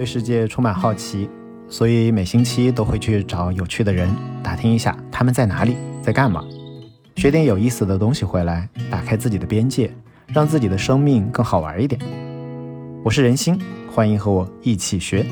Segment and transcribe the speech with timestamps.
[0.00, 1.28] 对世界充满好奇，
[1.68, 4.08] 所以每星期都会去找有趣的人
[4.42, 6.42] 打听一下他们在哪里，在干嘛，
[7.16, 9.92] 学点有意思的东西回来，打开自己的边界，
[10.28, 12.00] 让自己的生命更好玩一点。
[13.04, 13.60] 我是人心，
[13.92, 15.26] 欢迎和我一起学。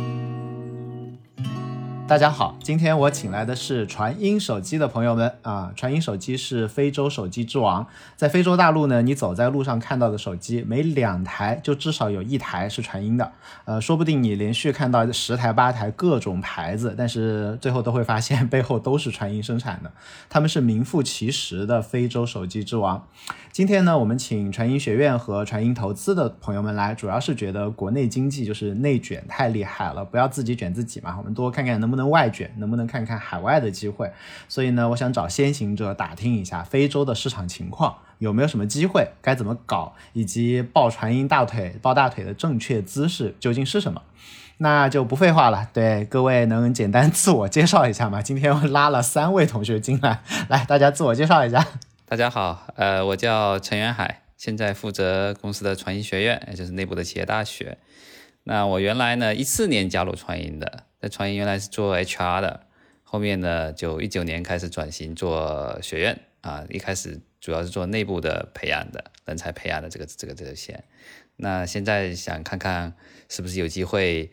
[2.09, 5.71] 大家好，今天我请来的是传音手机的朋友们啊。
[5.77, 7.87] 传音手机是非洲手机之王，
[8.17, 13.31] 在非洲大陆呢，你走在路上看到的手机，每两台就至少有一台是传音的。
[13.67, 19.93] 呃，说不定你连续看到十台八台各种牌子，但是最后都会发现背后都是传音生产的。
[20.31, 23.07] 他们是名副其实的非洲手机之王。
[23.53, 31.98] 今天呢，我们请传音学院和传音投资的朋友们来，主要是觉得国内经济就是内卷太厉害了，不要自己卷自己嘛，我们多看看能不能。
[31.99, 34.11] 能外卷，能不能看看海外的机会？
[34.49, 44.01] 所以呢，我想找先行者打听一下非洲的市场情况，有没有什么机会，该怎么搞，以及抱传音大腿、抱大腿的正确姿势究竟是什么？
[44.61, 48.21] 那就不废话了，对各位能简单自我介绍一下吗？
[48.23, 51.65] 今天我拉了三位同学进来， 来大家自我介绍一下。
[52.07, 57.79] 大家好，呃，我叫陈元海，现在负责公司的传音学院，也就是内部的企业大学。
[58.45, 60.85] 那我原来呢，一四年加入传音的。
[61.01, 62.67] 在传音原来是做 HR 的，
[63.05, 70.85] 后面呢就一九年开始转型做学院啊，一开始主要是做内部的培养的人才培养的这个这个这个线。
[71.37, 72.93] 那现在想看看
[73.29, 74.31] 是不是有机会，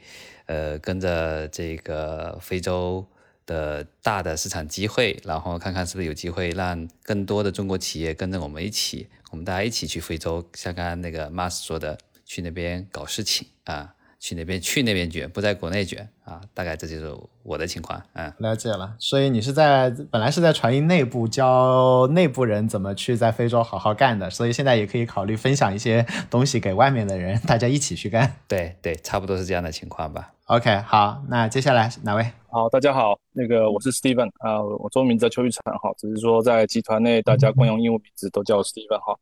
[0.48, 3.08] 呃，跟着这个非洲
[3.46, 13.95] 的大的市场机会，然后看看是不是有机会让更多的中国企业跟着我们一起，我们大家一起去非洲，像刚刚那个 Mas 说的，去那边搞事情啊。
[14.26, 18.02] 去那边去那边卷，不在国内卷啊，大概这就是我的情况。
[18.14, 18.96] 嗯，了解了。
[18.98, 28.36] 所以你是在本来是在传音内部教内部人怎么去在非洲好好干的，所以现在也可以考虑分享一些东西给外面的人，大家一起去干。
[28.48, 30.34] 对对，差不多是这样的情况吧。
[30.46, 32.24] OK，好，那接下来哪位？
[32.50, 39.16] 好，大家好，那个我是 Steven 啊，我中文名字叫邱玉成哈，只是说在集团内大家惯用英文名字都叫 Steven 哈。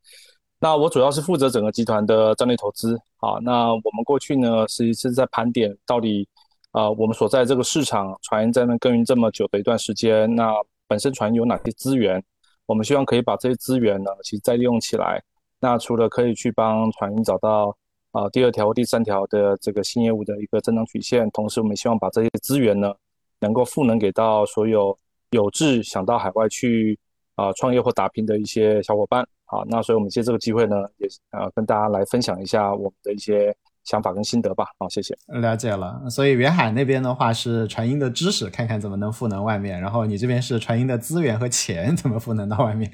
[0.63, 6.25] 那我主要是负责整个集团的战略投资，好，那我们过去呢，实际是在盘点到底，
[6.71, 10.53] 啊，我们所在这个市场传音在那耕耘这么久的一段时间，那
[10.87, 12.23] 本身传音有哪些资源，
[12.65, 15.21] 我们希望可以把这些资源呢，其实再利用起来。
[15.59, 17.75] 那除了可以去帮传音找到
[18.13, 22.93] 啊第二条或第三条的这个新业务的一个增长曲线，同时我们希望把这些资源呢，
[23.41, 24.97] 能够赋能给到所有
[25.31, 26.97] 有志想到海外去
[27.35, 29.27] 啊创业或打拼的一些小伙伴。
[29.53, 34.65] 好，那所以我们借这个机会呢，也呃跟大家来分享一下我们的一些想法跟心得吧。
[34.79, 35.15] 好，谢谢。
[35.27, 36.01] 了解了。
[36.09, 42.91] 所以远海那边的话是传音的知识，看看怎么能赋能外面；然后你这边是传音的资源和钱，怎么赋能到外面，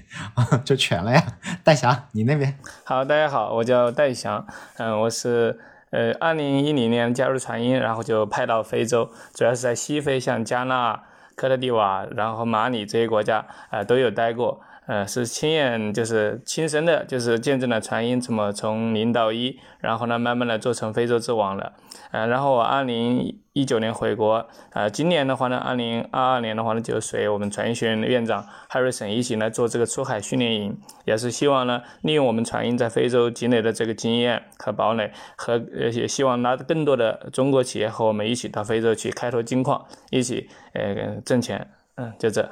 [0.66, 1.24] 就全了呀。
[1.64, 2.54] 戴翔，你那边？
[2.84, 4.46] 好，大家好，我叫戴翔，
[4.80, 5.58] 嗯，我是
[5.92, 11.04] 呃二零一零年加入传音，然后就派到非洲，主要是在西非，像加纳、
[11.38, 14.60] 科特迪瓦，然后马里这些国家，呃都有待过。
[14.90, 21.74] 呃，是亲眼就是亲身的，就是见证了传音怎么从零到一，然后呢，慢慢的做成非洲之王了。
[22.10, 30.76] 呃，然后我二零一九年回国，呃，今年的话呢，二零二二年的话呢，就随我们传音学院的院长 Harrison 一起来做这个出海训练营，
[31.06, 35.64] 也是希望呢，利用我们传音在非洲积累的这个经验和堡垒，和
[35.94, 41.70] 也希望拉更多的中国企业和我们一起到非洲去开拓金矿，一起呃挣钱。
[41.94, 42.50] 嗯，就这。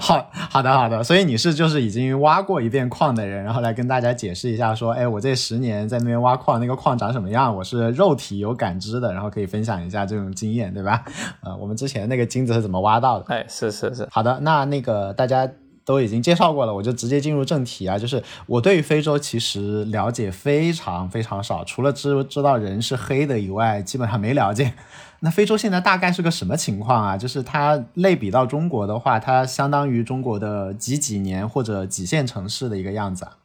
[0.00, 7.54] 好好的好的，所以你是就是已经挖过一遍矿的人，然后来跟大家解释一下，说，哎，我这十年在那边挖矿，那个矿长什么样？
[7.54, 11.04] 我是肉体有感知的，然后可以分享一下这种经验，对吧？
[11.42, 13.26] 呃，我们之前那个金子是怎么挖到的？
[13.28, 14.08] 哎，是是是。
[14.10, 15.48] 好的，那那个大家
[15.84, 24.72] 都已经介绍过了，我就直接进入正题啊，就是我对于非洲其实了解非常非常少，除了知知道人是黑的以外，基本上没了解。
[25.24, 27.16] 那非洲现在大概是个什么情况啊？
[27.16, 33.36] 就是它类比到中国的话，它相当于中国的几几年或者几线城市的一个样子啊？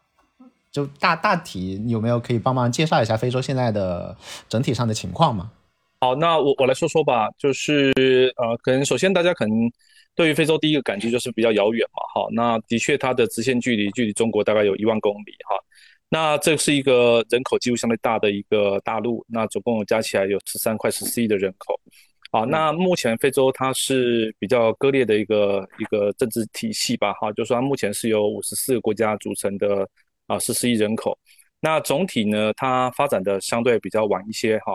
[0.72, 4.16] 就大大体有没有可以帮忙介绍一下非洲现在的
[4.50, 5.52] 整体上的情况吗？
[5.99, 7.29] 好，那我我来说说吧。
[7.38, 7.91] 就是
[8.38, 9.72] 呃，可能首先大家可能
[10.16, 12.03] 对于非洲第一个感觉就是比较遥远嘛。
[12.14, 15.55] 好，那的确它的直线距离距离中国大概有一万公里哈。
[16.09, 21.78] 那这是一个人口几乎相对大的一个大陆，那总共加起来有十三块十四亿的人口，
[22.32, 29.85] 啊，那目前非洲它是比较割裂的一个一个政治体系吧，哈，就说它目前是由五十四个国家组成的
[30.28, 31.17] 啊十四亿人口，
[31.59, 34.73] 那总体呢它发展的相对比较晚一些，哈，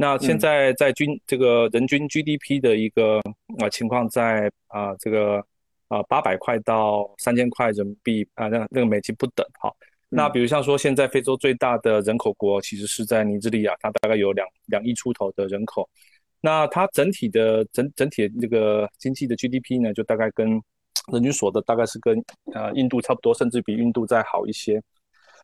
[0.00, 3.20] 那现在在均这个人均 GDP 的一个
[3.58, 5.44] 啊情况在啊这个
[5.88, 9.74] 啊八百块到三千块人民币啊那那个美金不等，哈。
[10.08, 15.86] 那比如像说现在非洲最大的人口国其实是在尼日利亚，它大概有两两亿出头的人口。
[16.40, 20.48] 那它整体的整整体的这个经济的 GDP 呢，就大概跟
[21.12, 22.24] 人均所得大概是跟
[22.54, 24.80] 呃印度差不多，甚至比印度再好一些。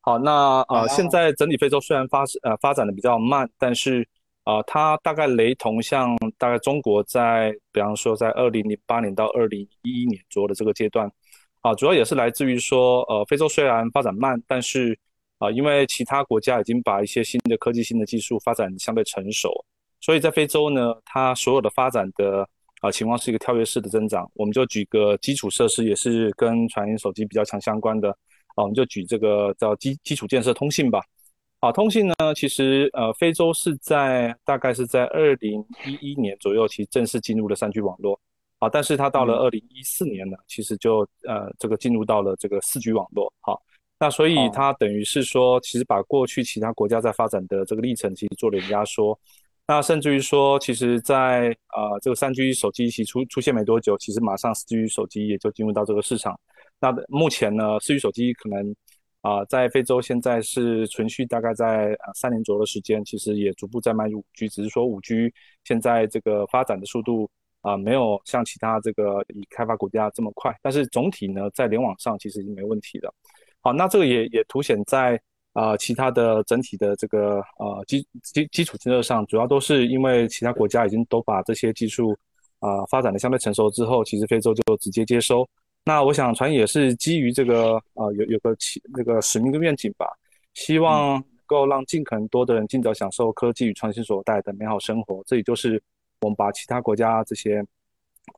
[0.00, 4.06] 好，那呃现在整体非洲虽然发呃发展的比较慢，但是
[4.44, 11.10] 啊它大概雷同像大概中国在比方说在二零零八年到二零一一年左右的这个阶段，
[11.62, 14.98] 啊主要也是来自于说呃非洲虽然发展慢，但是
[15.38, 19.50] 啊因为其他国家已经把一些新的科技、新的技术发展相对成熟。
[20.00, 22.46] 所以在非洲呢，它所有的发展的
[22.82, 24.30] 啊情况是一个跳跃式的增长。
[24.34, 28.10] 我们就举个基础设施，也是跟传音手机比较强相关的
[28.54, 31.02] 啊，我们就举这个叫基基础建设通信吧。
[31.64, 38.20] 啊，通信呢，其实呃，非洲是在大概是在二零一一年左右，其实正式进入了三 G 网络。
[38.58, 43.32] 啊，但是它到了二零一四年呢，其实就呃这个进入到了这个四 G 网络。
[43.40, 43.62] 好，
[43.98, 49.18] 那所以它等于是说，其实把过去其他国家在发展的这个历程，其实做了压缩。
[49.66, 56.38] 那甚至于说，其实，在呃这个三 G 手机一起出出现没多久，其实马上四 G 手机也就进入到这个市场。
[56.78, 58.76] 那目前呢，四 G 手机可能
[59.24, 65.32] 啊在非洲现在是存续大概在呃三年左右的时间，其实也逐步在迈入五 G，只是说五 G
[65.64, 67.28] 现在这个发展的速度
[67.62, 73.12] 啊没有像其他这个已开发国家这么快，但是总体呢在联网上其实已经没问题了。
[73.62, 75.20] 好，那这个也也凸显在。
[75.54, 82.10] 啊，其他的整体的这个呃基基基础建设上，主要都是因为其他国家已经都把这些技术
[82.58, 85.48] 啊发展的相对成熟之后，其实非洲就直接接收。
[85.84, 90.06] 那我想传也是基于这个啊有有个起那个使命跟愿景吧，
[90.54, 95.22] 希望能够让尽可能多的人尽早享受科技与创新所带来的美好生活。
[95.26, 95.82] 这也就是
[96.20, 97.62] 我们把其他国家这些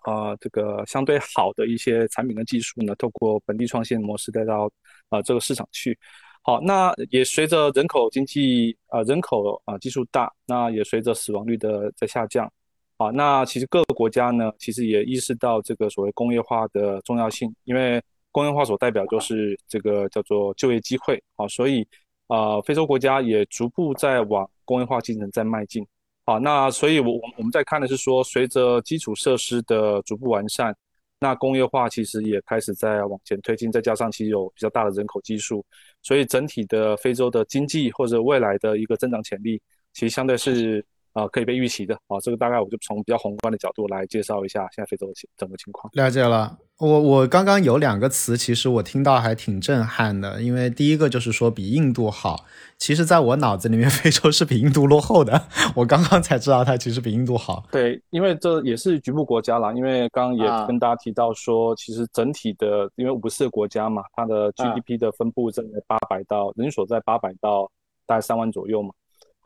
[0.00, 4.68] 啊这个相对好的一些产品跟技术呢，透过本地创新模式带到
[5.08, 5.96] 啊这个市场去。
[6.42, 12.52] 好，那也随着人口经济啊，人口啊基数大，那也随着死亡率的在下降，
[12.96, 18.02] 啊，那其实各个国家呢，其实也意识到这个所谓工业化的重要性，因为
[18.32, 21.86] 工业化所代表就是这个叫做就业机会，啊，所以
[22.26, 25.86] 啊，非洲国家也逐步在往工业化进程在迈进，
[26.24, 30.74] 好，那所以我我我们在看的是说，随着基础设施的逐步完善。
[31.18, 35.64] 那工业化其实也开始在往前推进，再加上其实有比较大的人口基数，
[36.02, 39.58] 所以整体的非洲的经济或者未来的一个增长潜力，
[39.94, 40.84] 其实相对是
[41.16, 42.20] 啊可以被预期的啊。
[42.22, 45.90] 这个大概我就从比较宏观的角度来介绍一下现在非洲的整个情况。
[45.94, 46.58] 了解了。
[46.78, 52.44] 我我刚刚有两个词，其实我听到还挺震撼的，因为第一个就是说比印度好，
[52.76, 55.48] 其实在我脑子里面， 非洲是比印度落后的。
[55.74, 57.64] 我刚刚才知道它其实比印度好。
[57.72, 67.70] 对，因为这也是局部国家啦，因为刚刚也跟大家提到说，其实整体的，因为五四个国家嘛，它的 GDP 的分布在八百到人所在八百到
[68.06, 68.90] 大概三万左右嘛。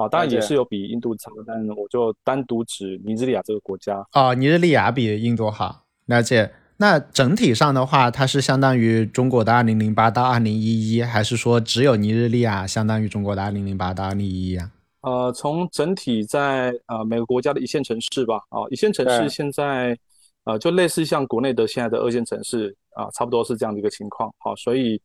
[0.00, 4.02] 好，当然也是有比印度差，但我就单独指尼日利亚这个国家。
[4.14, 6.50] 哦，尼日利亚比印度好，了解。
[6.79, 14.70] 那整体上的话，它是相当于中国的二零零八到二零一一，还是说只有尼日利亚相当于中国的二零零八到二零一一啊？
[15.02, 19.94] 呃，从整体在呃每个国家的一线城市吧，啊，一线城市现在
[20.44, 24.32] 呃就类似像国内的现在的二线城市啊，差不多是这样的一个情况。
[24.38, 24.99] 好，所以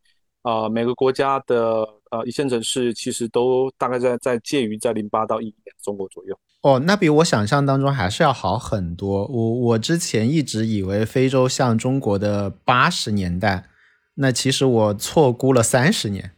[0.46, 1.56] 啊每个国家的
[2.12, 6.38] 呃一线城市其实都大概在在介于在零八到一一年中国左右。
[6.62, 9.26] 哦，那比我想象当中还是要好很多。
[9.26, 13.64] 我我之前一直以为非洲像中国的八十年代，
[14.14, 16.32] 那其实我错估了三十年。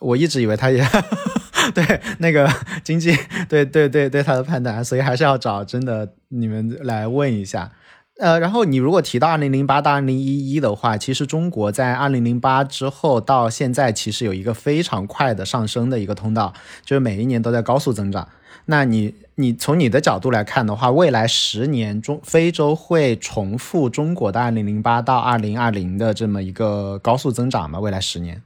[0.00, 0.84] 我一直以为他也
[1.74, 2.48] 对那个
[2.84, 3.12] 经济，
[3.48, 7.72] 对对对对他的判断，所以还是要找真的你们来问一下。
[8.20, 16.52] 呃，然后你如果提到二零零八到二零一一的话，其实中国在二零零八之后到现在，其实有一个非常快的上升的一个通道，
[16.84, 18.28] 就是每一年都在高速增长。
[18.66, 27.80] 那你你从你的角度来看的话，未来十年中非洲会重复中国的二零零八到二零二零的这么一个高速增长吗？
[27.80, 28.40] 未来十年？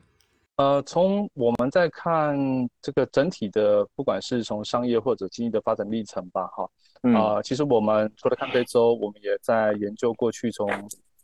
[0.57, 2.39] 呃，从我们在看
[2.81, 6.65] 这个整体的，不管是从商业或者经济的发展历程吧，哈，
[7.13, 10.69] 啊，其实我们除了看非洲，我们也在研究过去从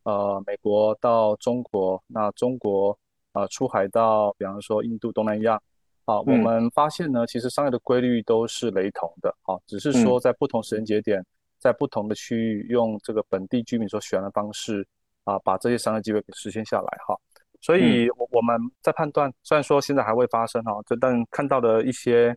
[0.02, 2.96] 呃美国到中国，那中国
[3.32, 5.60] 啊出海到比方说印度、东南亚。
[6.06, 11.25] 啊，我们发现呢，其实商业的规律都是雷同的，啊，只是说在不同时间节点，
[11.56, 14.84] 在不同的区域，用这个本地居民所选的方式
[15.22, 17.16] 啊，把这些商业机会给实现下来，哈。
[17.60, 22.37] 所以，我我们在判断，虽然说现在还未发生哈，这但看到的一些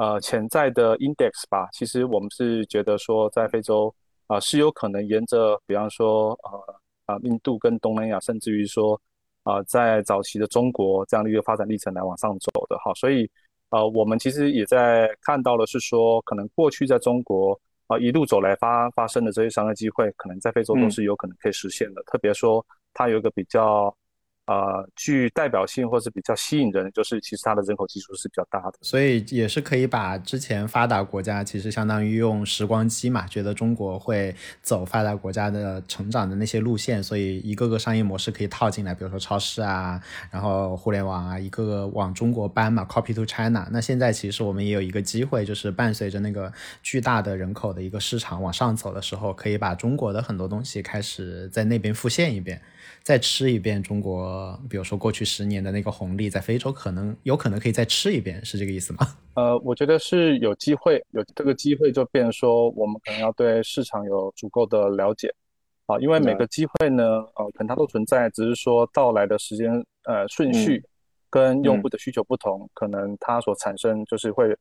[0.00, 3.94] 呃潜在的 index 吧，其实我们是觉得说，在非洲
[4.26, 8.98] 啊是有可能沿着，比方说呃啊印度跟东南亚，甚至于说。
[9.42, 13.28] 啊在早期的中国这样的一个发展历程来往上走的哈，所以
[13.70, 23.92] 呃我们其实也在看到了是说，可能过去在中国啊一路走来发发生的这些商业机会，可能在非洲都是有可能可以实现的，特别说它有一个比较。
[24.50, 40.02] 呃，具代表性或是比较吸引人，就是其实它的人口基数是比较大的，所以也是可以把之前发达国家其实相当于用时光机嘛，觉得中国会走发达国家的成长的那些路线，所以一个个商业模式可以套进来，比如说超市啊，
[40.32, 43.68] 然后互联网啊，一个个往中国搬嘛，copy to China。
[43.70, 46.52] 那现在其实我们也有一个机会，就是伴随着那个
[46.82, 52.60] 巨大的人口的一个市场往上走的时候，可以把中国的很多东西开始在那边复现一遍。
[53.02, 58.98] 再吃一遍中国，比如说过去十年的那个红利，在非洲可能有可能可以再吃一遍，是这个意思吗？
[59.34, 65.34] 呃，我觉得是有机会，有这个机会就变成说，我们可能要对市场有足够的了解
[65.86, 69.72] 啊，因为每个机会呢，呃，可能它都存在，只是说到来的时间
[70.04, 70.82] 呃顺序
[71.28, 74.56] 跟用户的需求不同，可能它所产生就是会。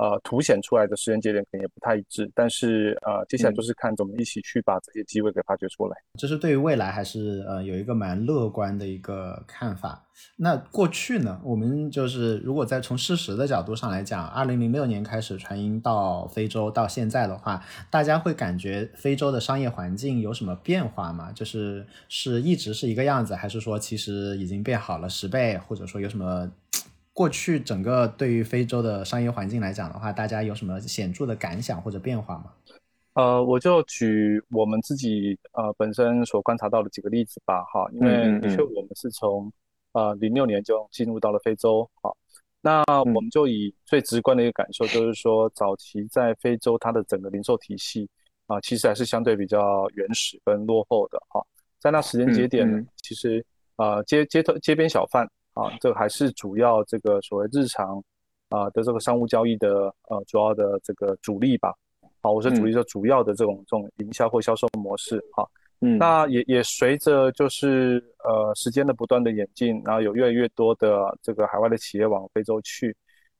[0.00, 5.96] 呃，凸显出来的时间节点可能也不太一致，但是呃，接下来就是看怎么一起去把这些机会给发掘出来。
[6.18, 10.02] 这是对于未来还是呃有一个蛮乐观的一个看法。
[10.36, 21.30] 那过去呢，我们就是如果在从事实的角度上来讲，二零零六年开始传音到非洲到现在的话，大家会感觉非洲的商业环境有什么变化吗？
[21.32, 26.50] 就是是一直是一个样子，还是说其实已经变好了十倍，或者说有什么？
[27.12, 32.52] 过去整个对于非洲的商业环境来讲的话，大家有什么显著的感想或者变化吗？
[33.14, 39.52] 呃，我就举我们自己呃本身所观察到的几个例子吧，哈，因为的确我们是从
[39.92, 42.16] 呃零六年就进入到了非洲，好，
[42.60, 48.08] 那我们就以最直观的一个感受，就是说早期在非洲它的整个零售体系
[48.46, 51.44] 啊，其实还是相对比较原始跟落后的，哈，
[51.80, 53.44] 在那时间节点，其实
[53.76, 55.28] 呃街街头街边小贩。
[55.60, 58.02] 啊，这个还是主要这个所谓日常
[58.48, 61.74] 啊的这个商务交易的呃主要的这个主力吧。
[62.22, 65.22] 好，我是主力说主要的这种这种营销或销售模式。
[65.36, 65.50] 好，
[65.82, 72.96] 嗯，那也也随着就是呃时间的不断的演进，然后有越来越多的这个海外的企业往非洲去。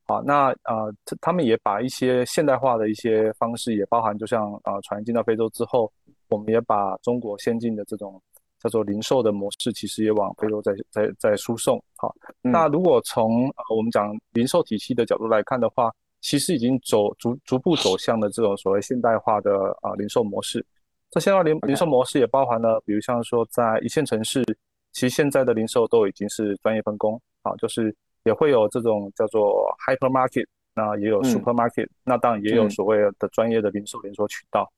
[0.06, 5.90] 好，那啊他他们也把一些现代化的一些方式，也包含就像啊船进到非洲之后，
[6.28, 8.20] 我们也把中国先进的这种。
[8.60, 11.82] 叫做零售的模式，其实也往非洲在在在输送。
[11.96, 15.90] 好，那如果从呃我们讲零售体系的角度来看的话，
[16.20, 20.64] 其实已经走逐逐步走向了这种所谓现代化的啊零售模式。
[21.10, 24.44] 这现代零零售模式也包含了，比如像说在一线城市，
[24.92, 27.18] 其实现在的零售都已经是专业分工。
[27.42, 34.70] 好，就是也会有这种叫做 hypermarket，那也有 supermarket，那当然也有所谓的专业的零售连锁渠道。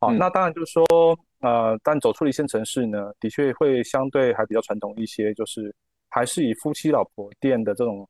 [0.00, 0.84] 好，那当然就是说。
[1.40, 5.74] 呃，但走出了一线城市呢，的确会相对还比较传统一些，就是
[6.08, 8.08] 还是以夫妻老婆店的这种，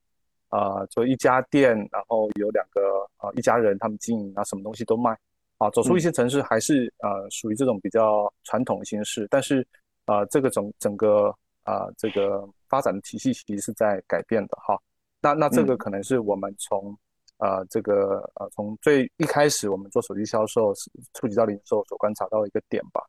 [0.48, 2.80] 呃，就一家店，然后有两个
[3.18, 5.10] 呃一家人他们经营，啊，什么东西都卖，
[5.58, 9.66] 啊，走出一线城市还是呃属于这种比较传统的形式，但是
[10.06, 14.80] 呃这个整整个啊这个发展的体系其实是在改变的哈，
[15.20, 16.96] 那那这个可能是我们从。
[17.38, 20.72] 呃，这个呃，从最一开始我们做手机销售，
[21.14, 23.02] 触及到零售所观察到的一个点吧。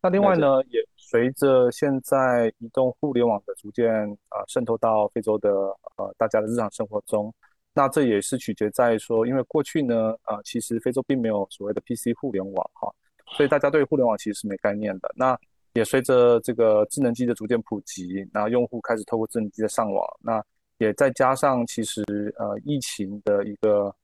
[0.00, 3.88] 那另外呢，也随着现在移动互联网的逐渐
[4.28, 5.50] 啊渗透到非洲的
[5.96, 7.34] 呃大家的日常生活中，
[7.74, 12.88] 那这也是取决在说，因为过去呢，呃，其实非洲并没有所谓的 PC 互联网哈，
[13.36, 15.12] 所以大家对互联网其实是没概念的。
[15.16, 15.36] 那
[15.74, 20.40] 也随着这个智能机的逐渐普及，那用户开始透过智能机的上网，那
[20.78, 22.02] 也再加上，其实
[22.38, 23.94] 呃，疫情的一个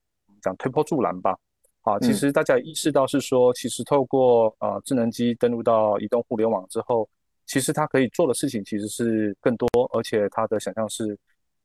[0.43, 1.37] 讲推波助澜吧，
[1.83, 7.09] 啊，其实大家意识到是说，其实透过呃智能机登录到移动互联网之后，
[7.47, 11.17] 其实它可以做的事情其实是更多，而且它的想象是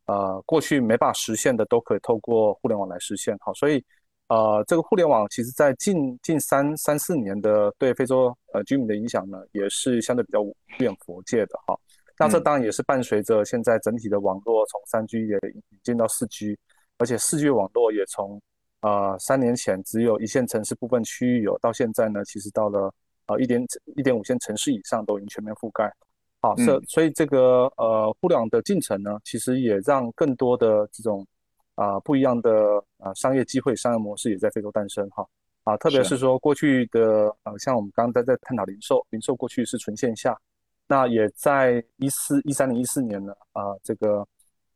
[0.05, 3.35] 呃过去没办法实现的，都可以透过互联网来实现。
[3.39, 3.83] 好，所以
[4.27, 11.75] 呃这个互联网其实在近近三三四年的对非洲呃居民的影响呢，也是相对比较无远佛界的哈。
[12.19, 16.57] 那这当然也是伴随着现在整体的网络从三 G 也引进到四 G，
[16.97, 18.41] 而且四 G 网络也从
[18.81, 22.93] 呃三年前只有一线城市部分区域有，到现在呢，其实到了
[23.27, 25.89] 呃一点一点五线城市以上都已经全面覆盖。
[26.41, 31.25] 好，所所以这个呃互联网的进程呢，其实也让更多的这种
[31.75, 35.25] 啊不一样的啊商业机会、商业模式也在非洲诞生哈。
[35.63, 40.37] 啊，特别是说过去的呃像我们刚刚在在探讨零售，零售过去是纯线下。
[40.91, 44.27] 那也在一四一三年、一四年呢，啊，这个，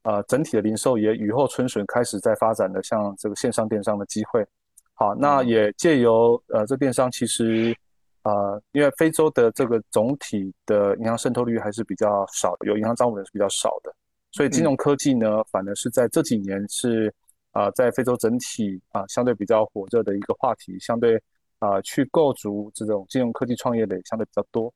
[0.04, 4.46] 呃，整体的零售也雨后春笋，开始在发展的像这个线上电商的机会。
[4.94, 7.76] 好，那也借由呃这电商其实，
[8.22, 13.92] 呃，因为非洲的这个总体的银行渗透率还是比较少，有银行账户人是比较少的，
[14.34, 17.12] 所以金融科技呢，反而是在这几年是
[17.54, 21.20] 啊，在非洲整体啊相对比较火热的一个话题，相对
[21.58, 24.72] 啊去构筑这种金融科技创业的也相对比较多。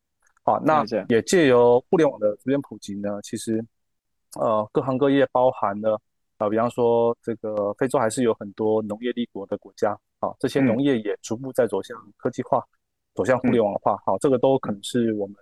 [0.48, 3.62] 好，那也借由互联网的逐渐普及呢，其实
[4.40, 6.02] 呃各行各业包含了
[6.38, 12.64] 啊，比方说这个非洲还是有很多农业立国的国家，啊，这些农业也逐步在走向科技化。
[13.14, 15.36] 走向互联网化，好，这个都可能是我们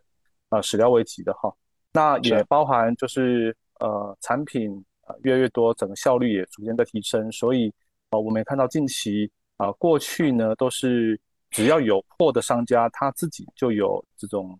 [0.47, 1.53] 呃始料未及的哈。
[1.91, 7.29] 那也包含就是呃产品呃越来越多，整个效率也逐渐在提升。
[7.33, 7.69] 所以
[8.11, 11.19] 啊我们也看到近期啊过去呢都是
[11.49, 14.57] 只要有货的商家他自己就有这种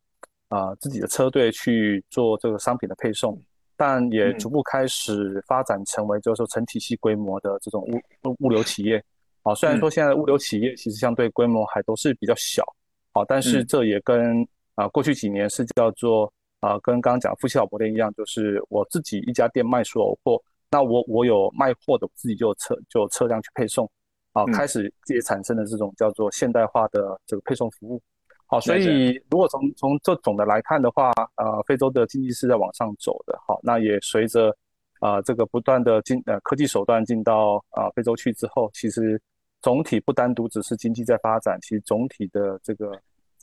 [0.49, 3.41] 啊自己的车队去做这个商品的配送，
[3.75, 9.03] 但也逐步开始发展成为就是说成体系规模的这种物物物流企业。
[9.43, 12.63] 啊，虽然说现在物流企业其实相对规模还都是比较小。
[13.11, 20.37] 啊，但是这也跟啊过去几年是叫做啊跟刚刚讲夫妻老婆店一样，就是我自己一家店卖所有货，
[20.69, 23.89] 那我我有卖货的，自己就有车就有车辆去配送，
[24.33, 28.01] 啊开始也产生了这种叫做现代化的这个配送服务。
[28.47, 33.39] 好，所以如果从从这总的来看的话，呃，非洲的经济是在往上走的。
[33.47, 34.55] 好，那也随着
[34.99, 39.21] 啊这个不断的进呃科技手段进到啊非洲去之后，其实。
[39.61, 42.91] 总体不单独只是经济在发展，其实总体的这个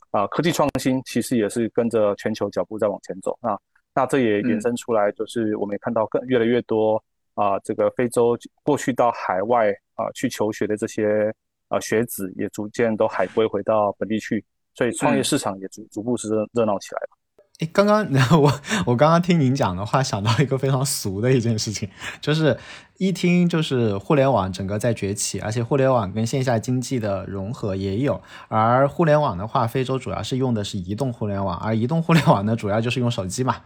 [0.09, 3.59] 啊科技创新其实也是跟着全球脚步在往前走啊。
[3.93, 11.29] 那这也衍生出来，就是我们也看到更越来越多啊这个非洲过去到海外啊去求学的这些
[11.67, 14.41] 啊学子也逐渐都海归回到本地去，
[14.75, 17.17] 所以创业市场也逐逐步是热热闹起来了。
[17.59, 18.03] 哎，刚刚
[18.41, 18.51] 我
[18.87, 21.87] 我刚刚听您讲的话，想到一个非常俗的一件事情，
[22.19, 22.57] 就是
[22.97, 28.19] 一听就是互联网整个在崛起，而且互联网跟线下经济的融合也有。
[28.47, 33.57] 而互联网的话，非洲主要是用的是移动互联网，而移动互联网呢，主要就是用手机嘛。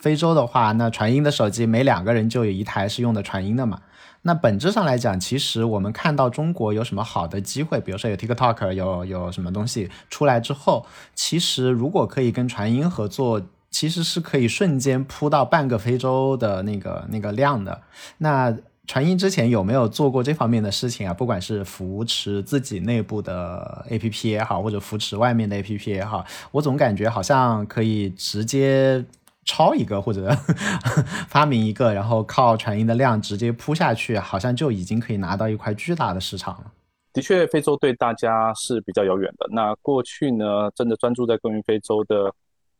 [0.00, 3.80] 非洲的话，那传音的手机每两个人就有一台是用的传音的嘛。
[4.26, 17.82] 那本质上来讲，其实我们看到中国有什么好的机会，比如说有 TikTok，有有什么东西出来之后，其实如果可以跟传音合作，其实是可以瞬间铺到半个非洲的那个那个量的。
[18.18, 18.52] 那
[18.88, 21.14] 传音之前有没有做过这方面的事情啊？
[21.14, 29.04] 不管是扶持自己内部的 APP 也好，或者扶持外面的 APP 也好，我总感觉好像可以直接。
[29.46, 30.30] 抄一个或者
[31.28, 36.72] 发明一个，然后靠传音的量直接铺下去，好像就已经可以拿到一块巨大的市场了。
[37.12, 39.46] 的确，非洲对大家是比较遥远的。
[39.50, 42.26] 那过去呢，真的专注在耕耘非洲的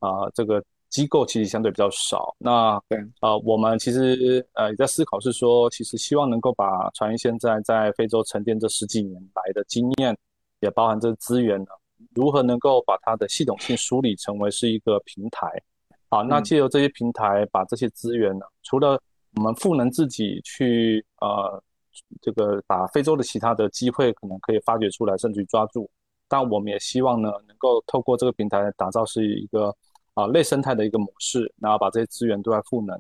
[0.01, 2.35] 啊这个机构其实相对比较少。
[2.39, 10.15] 那对啊，我们其实呃也在思考，是说其实希望能够把传音现在在非洲沉淀这十几年来的经验，
[10.61, 11.69] 也包含这资源呢，
[12.15, 15.49] 如何能够把它的系统性梳理成为是一个平台。
[16.09, 19.01] 好，那借由这些平台，把这些资源呢，除了
[19.35, 21.63] 我们赋能自己去，呃，
[22.23, 25.91] 这个把非洲的其他的机会可能可以发掘出来，甚至于抓住，
[26.29, 29.75] 但我们也希望呢，能够透过这个平台打造是一个
[30.15, 32.97] 啊类生态的一个模式，然后把这些资源对外赋能。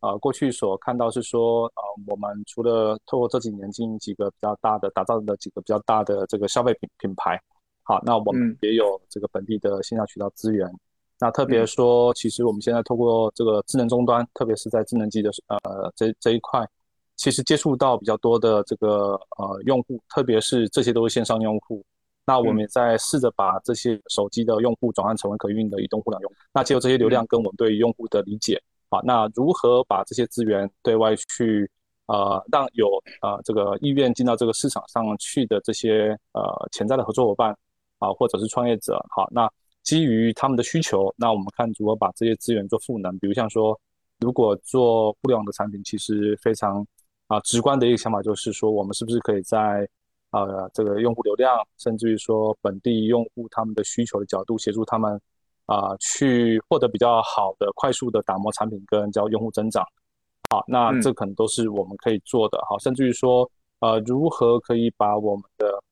[0.00, 7.38] 啊，过去所看到是说，啊，我们除了透过这几年经营几个比较大的，打造的几个比较大的这个消费品品牌，
[7.82, 10.66] 好，那我们也有这个本地的线下渠道资源。
[11.22, 16.66] 那特别说，其实我们现在透过这个智能终端，特别是在智能机的呃这这一块，
[17.14, 21.84] 其实接触到比较多的这个呃用户，特别是这些都是线上用户。
[22.24, 26.36] 那我们也在试着把这些手机的用户转换成为可运的移动互联网用户。
[26.54, 31.70] 那借由这些流量跟我们对用户的理解，啊，那如何把这些资源对外去
[32.06, 32.88] 呃让有
[33.20, 37.54] 呃这个意愿进到这个市场上去的这些呃潜在的合作伙伴
[37.98, 39.46] 啊，或者是创业者，好，那。
[39.82, 43.18] 基于他们的需求，那我们看如何把这些资源做赋能。
[43.18, 43.78] 比如像说，
[44.18, 46.86] 如果做互联网的产品，其实非常
[47.26, 49.88] 啊直观的一个想法就是说，我们是不是可以在
[50.30, 55.20] 呃这个用户流量，甚至于说本地用户他们的需求的角度，协助他们
[55.66, 59.82] 啊去获得比较好的、快速的打磨产品跟叫用户增长。
[60.50, 62.62] 好，那这可能都是我们可以做的。
[62.68, 65.82] 好，甚至于说呃如何可以把我们的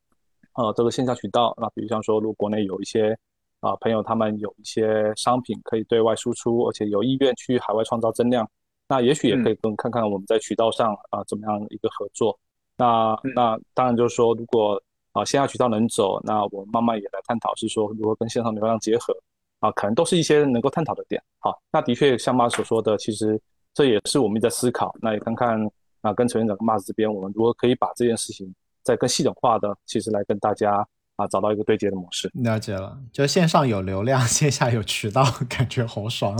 [0.54, 3.16] 呃这个线下渠道，那比如像说，如果国内有一些
[3.60, 8.48] 啊，朋友他们有一些商品可以对外输出，而且有意愿去海外创造增量，
[8.88, 12.38] 那也许也可以跟看看我们在渠道上啊怎么样一个合作。
[12.76, 19.12] 那那当然就是说，如果啊线下渠道能走，那我们慢慢也来探讨是说如何跟线上流量结合
[19.58, 21.20] 啊，可能都是一些能够探讨的点。
[21.40, 23.40] 好，那的确像马所说的，其实
[23.74, 24.94] 这也是我们在思考。
[25.02, 25.60] 那也看看
[26.02, 30.86] 啊跟陈院长跟马这边，我们如何可以把这件事情再更系统化的，其实来跟大家。
[31.18, 32.30] 啊找到一个对接的模式。
[32.34, 36.36] 了解了，就线上有流量， 线下有渠道，感觉好爽。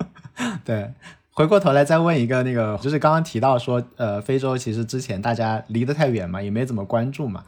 [0.64, 0.92] 对，
[1.32, 7.44] 回过头来再问一个，那个就是刚刚提到说，呃，非洲其实之前大家离得太远嘛，也没怎么关注嘛。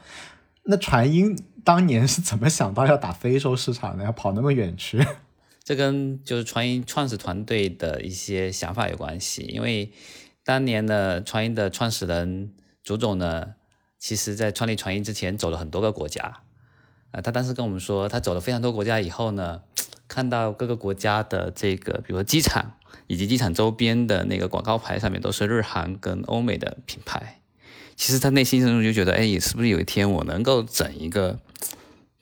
[0.65, 5.07] 那传音当年是怎么想到要打非洲市场的，要跑那么远去？
[5.63, 9.93] 这跟就是传音创始团队的一些想法有关系，因为
[10.43, 13.55] 当年的，传音的创始人朱总呢，
[13.99, 16.41] 其实在创立传音之前走了很多个国家，
[17.11, 19.63] 啊，他当时跟我们说，他走了非常多国家以后呢，
[20.07, 27.41] 看到各个国家的这个，比如说机场以及机场周边的那个广告牌上面都是日韩跟欧美的品牌，
[27.97, 31.39] 其实他内心深处就觉得，哎，是不是有一天我能够整一个。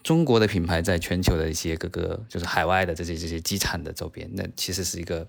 [0.02, 5.26] 中国的品牌在全球的一些各个就是海外的这些这些机场的周边，那其实是一个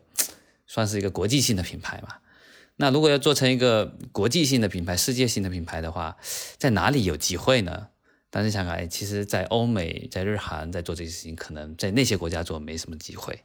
[0.67, 2.17] 算是一个国际性的品牌嘛。
[2.75, 6.17] 那如果要做成一个国际性的品牌、世界性的品牌的话，
[6.59, 7.87] 在哪里有机会呢？
[8.29, 13.43] 当时想，哎，其实，在欧美、在日韩在做这些事情，可能在那些国家做没什么机会。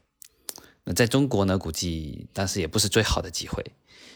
[0.85, 3.65] 那在中国呢，估计当时也不是最好的机会。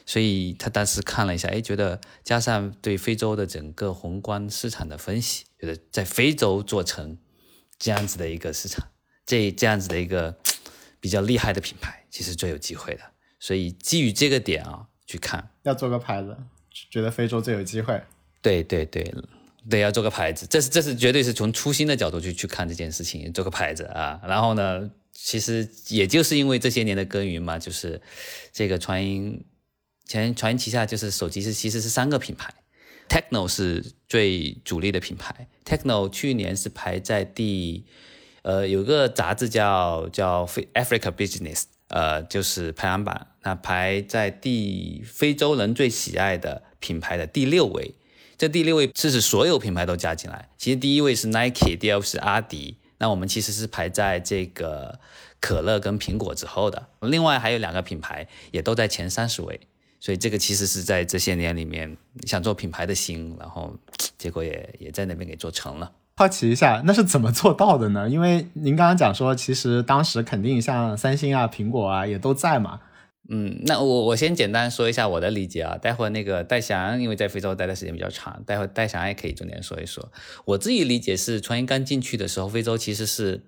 [0.04, 7.18] 所以他当时看了一下，哎，觉得加上对非洲的整个宏观市场的分析，觉得在非洲做成
[7.78, 8.86] 这样子的一个市场，
[9.24, 10.36] 这这样子的一个
[11.00, 13.00] 比较厉害的品牌，其实最有机会的。
[13.40, 16.36] 所以基于这个点啊，去看要做个牌子，
[16.90, 18.00] 觉得非洲最有机会。
[18.40, 19.12] 对对对，
[19.68, 24.20] 对，要做个牌子，这是这是绝对是从初心的角度去去看这件事情，做个牌子啊。
[24.26, 28.00] 然后呢，其实也就是因为这些年的耕耘嘛，就是
[28.52, 29.44] 这个传音。
[30.08, 32.54] 前传音旗下就是手机是其实是三个品牌
[33.08, 37.84] ，Techno 是最主力的品牌，Techno 去年是排在第，
[38.42, 47.96] 呃，有个杂志叫叫非 Africa Business，呃，就是排行榜，那排在第非洲人最喜爱的品牌的第六位，
[48.38, 54.98] 这第六位是指所有品牌都加进来，其实第一位是 Nike，第二位是阿迪，那我们其实是排在这个
[55.40, 59.60] 可乐跟苹果之后的，另外还有两个品牌也都在前三十位。
[59.98, 61.96] 所以这个其实是在这些年里面
[62.26, 63.74] 想做品牌的心，然后
[64.18, 65.90] 结果也也在那边给做成了。
[66.16, 68.08] 好奇一下，那是怎么做到的呢？
[68.08, 72.80] 因为您刚刚讲说，其实当时肯定像三星啊、苹果啊也都在嘛。
[73.28, 80.12] 嗯，那我我先简单说一下我的理解啊，待会儿那个戴翔因为在非洲待的时间比较长，待会儿戴翔也可以重点说一说。
[80.44, 83.42] 我自己理解是，川音刚进去的时候，非洲其实是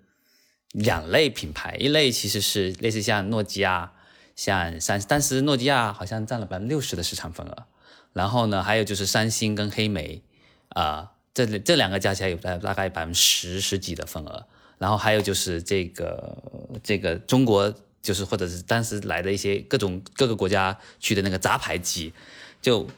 [0.73, 3.93] 两类品牌，一类其实是类似像诺基亚。
[4.37, 7.67] 像三，当时诺基亚好像占了百分之六十的市场份额，
[8.12, 10.23] 然后呢，还有就是三星跟黑莓，
[10.69, 14.47] 啊，这这两个加起来有大大概百分之十十几的份额，
[14.79, 16.38] 然后还有就是这个
[16.85, 17.75] 这个中国，
[18.09, 22.14] 就是或者是当时来的一些各种各个国家去的那个杂牌机，
[22.62, 22.88] 就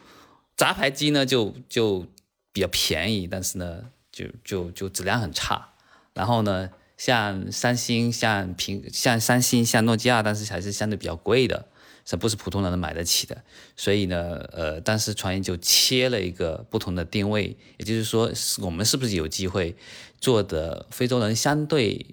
[0.57, 2.07] 杂牌机呢就就
[2.53, 5.75] 比较便宜，但是呢就就就质量很差，
[6.15, 6.71] 然后呢。
[7.01, 11.67] 像三星、像苹、像三星、像诺基亚，但是还是相对比较贵的，
[12.05, 13.43] 这不是普通人能买得起的。
[13.75, 19.75] 所以呢，呃，当时传音就切了一个不同的定位，也就是说，我们是不是有机会
[20.21, 22.05] 做的非洲人相对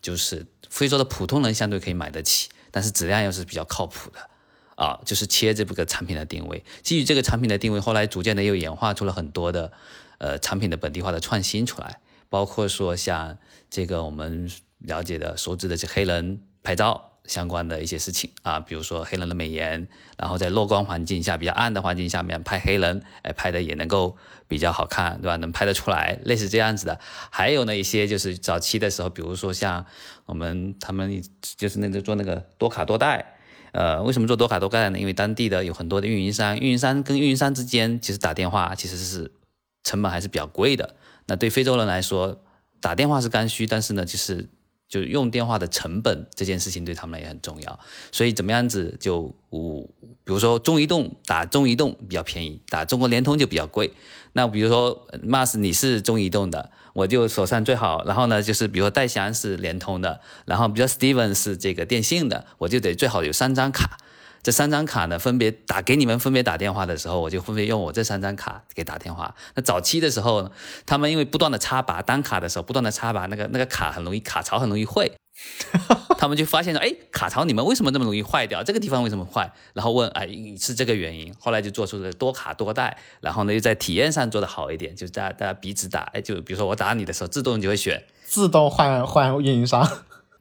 [0.00, 4.18] 就是非洲的普通人相对可以买得起，但是质量又是比较靠谱的
[4.76, 6.64] 啊，就是切这个产品的定位。
[6.82, 9.70] 基于这个产品的定位，后来逐渐的又演化出了很多的
[10.16, 12.00] 呃产品的本地化的创新出来。
[12.30, 13.36] 包括说像
[13.68, 25.34] 这个我们了解的熟知的这黑人拍照相关的一些事情啊，比如说黑人的美颜，然后在弱光环境下比较暗的环境下面拍黑人，哎，拍的也能够比较好看，对吧？
[25.36, 27.00] 能拍得出来，类似这样子的。
[27.30, 29.84] 还有呢一些就是早期的时候，比如说像
[30.30, 31.20] 我们他们
[31.56, 33.34] 就是那个做那个多卡多贷，
[33.72, 34.98] 呃，为什么做多卡多贷呢？
[34.98, 39.32] 因为当地的有很多的运营商，运营商跟运营商之间其实打电话其实是
[39.82, 40.94] 成本还是比较贵的。
[41.26, 42.40] 那对非洲人来说，
[42.80, 44.48] 打电话是刚需，但是呢，就是
[44.88, 47.80] 就用电话的成本这件事情对他们也很重要。
[48.12, 53.92] 所以怎么样子就，比如说中移动打中移动比较便宜，打中国联通就比较贵。
[54.32, 58.04] 那比如说 Mas 你是中移动的，我就手上最好。
[58.04, 63.98] 然后呢，就是比如说戴翔是联通的，然后比如说 Steven 是这个电信的，我就得最好有三张卡。
[64.42, 69.34] 这三张卡呢，分别打给你们，分别打电话的时候，我就分别用我这三张卡给打电话。
[69.54, 70.50] 那早期的时候，
[70.86, 75.10] 他们因为不断的插拔单卡的时候，不断的插拔那个那个卡很容易卡槽很容易坏，
[76.18, 78.62] 他们就发现了，哎，卡槽你们为什么那么容易坏掉？
[78.62, 79.52] 这个地方为什么坏？
[79.72, 81.34] 然后问，哎，是这个原因。
[81.38, 89.88] 后来就做出了多卡多带，然后呢又在体验上做得好一点，就大家大家彼此打，哎，就比如说我打你的时候，自动就会选自动换换运营商。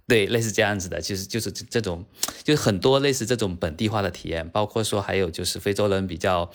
[0.07, 2.03] 对，类似这样子的，其实就是这种，
[2.43, 6.49] 就是很多类似这种本地化的体验，包括说还有就是非洲人比较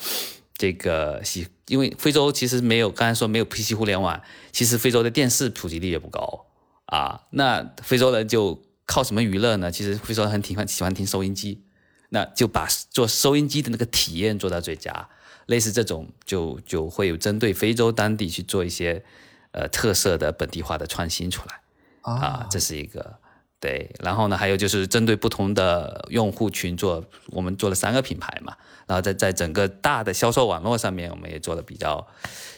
[0.57, 6.47] 这个喜，因为非洲其实没有刚才说没有 PC 互联网，其实非洲的电视普及率也不高
[6.87, 7.23] 啊。
[7.31, 9.71] 那非洲人就靠什么娱乐呢？
[9.71, 11.63] 其实非洲人很喜欢喜欢听收音机，
[12.11, 15.09] 那就把做收音机的那个体验做到最佳。
[15.47, 19.05] 类似这种就就会有针对非洲当地去做一些
[19.53, 21.61] 呃特色的本地化的创新出来
[22.01, 23.19] 啊，这是一个
[23.61, 23.95] 对。
[24.01, 28.57] 然后呢，还有就是针对不同的用户群做，我们做了三个品牌嘛。
[28.87, 32.07] 然后在在整个大的销售网络上面，我们也做了比较，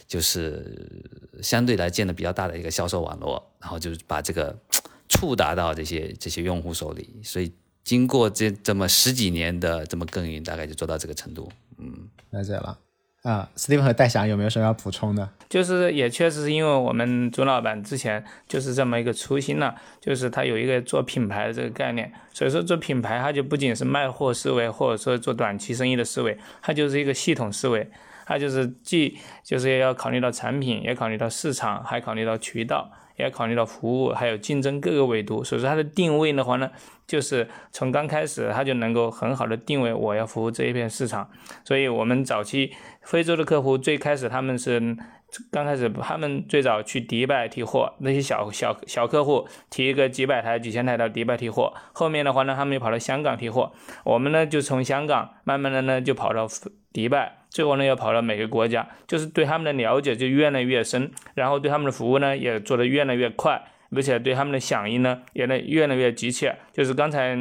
[0.07, 1.03] 就是
[1.43, 4.57] 相对来建的比较大的一个销售网络，然后就是把这个
[5.09, 7.21] 触达到这些这些用户手里。
[7.23, 7.53] 所以
[7.85, 11.51] 经过这这么十几年的这么耕耘，大概就做到这个程度。
[11.79, 12.79] 嗯，了解了。
[13.23, 15.29] 啊，Steven 和戴翔有没有什么要补充的？
[15.49, 27.91] 就是也确实是因为我们朱老板之前就是这么一个初心呢，就是他有一个做品牌的这个概念，所以说做品牌，他就不仅是卖货思维，或者说做短期生意的思维，他就是一个系统思维，
[28.27, 32.91] 他就是既就是要考虑到产品，也考虑到市场，还考虑到渠道。
[33.19, 36.71] 也考虑到服务还有竞争各个维度，所以说它的定位的话呢，
[37.07, 41.27] 就是从刚开始它就能够很好的定位我要服务这一片市场。
[41.65, 44.95] 所以我们早期非洲的客户最开始他们是
[45.51, 53.73] 刚开始他们最早去迪拜提货，那些小小小客户提一个几百台几千台到迪拜提货，后面的话呢他们又跑到香港提货，
[54.05, 56.47] 我们呢就从香港慢慢的呢就跑到
[56.97, 57.37] 迪拜。
[57.51, 63.63] 最后呢，要跑到每个国家，就是对他们的了解就越来越深，然后对他们的服务呢也做得越来越快，
[63.95, 67.37] 而且对他们的响应呢也来越来越急切，就是刚才。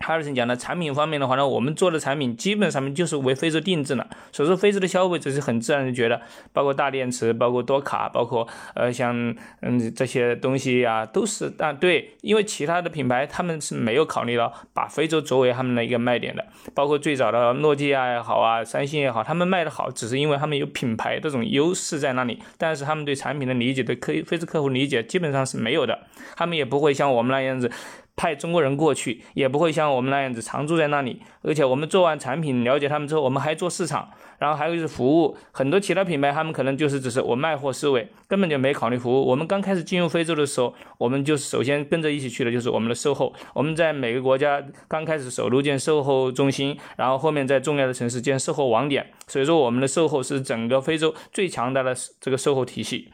[0.00, 6.20] 哈尔森讲的产品方面的话呢，我们做的产品基本上面就是为非洲定制的，所以说非洲的消费者是很自然的觉得，
[6.52, 26.06] 包括大电池，包括多卡，包括呃像嗯这些东西呀，都是但对，因为其他的品牌他们是没有考虑到把非洲作为他们的一个卖点的，包括最早的诺基亚也好啊，三星也好，他们卖的好，只是因为他们有品牌这种优势在那里，但是他们对产品的理解，对客非洲客户理解基本上是没有的，
[26.36, 27.70] 他们也不会像我们那样子。
[28.18, 35.36] 派中国人过去也不会像我们那样子常住在那里，而且我们做完产品了解他们之后，我们还做市场，然后还有就是服务。
[35.52, 39.24] 很多其他品牌他们可能就是只是我卖货思维，根本就没考虑服务。
[39.24, 43.32] 我们刚开始进入非洲的时候，我们就首先跟着一起去的就是我们的售后。
[43.54, 49.06] 我们在每个国家刚开始首都建售后中心，然后后面在重要的城市建售后网点。
[49.28, 53.12] 所以说我们的售后是整个非洲最强大的这个售后体系。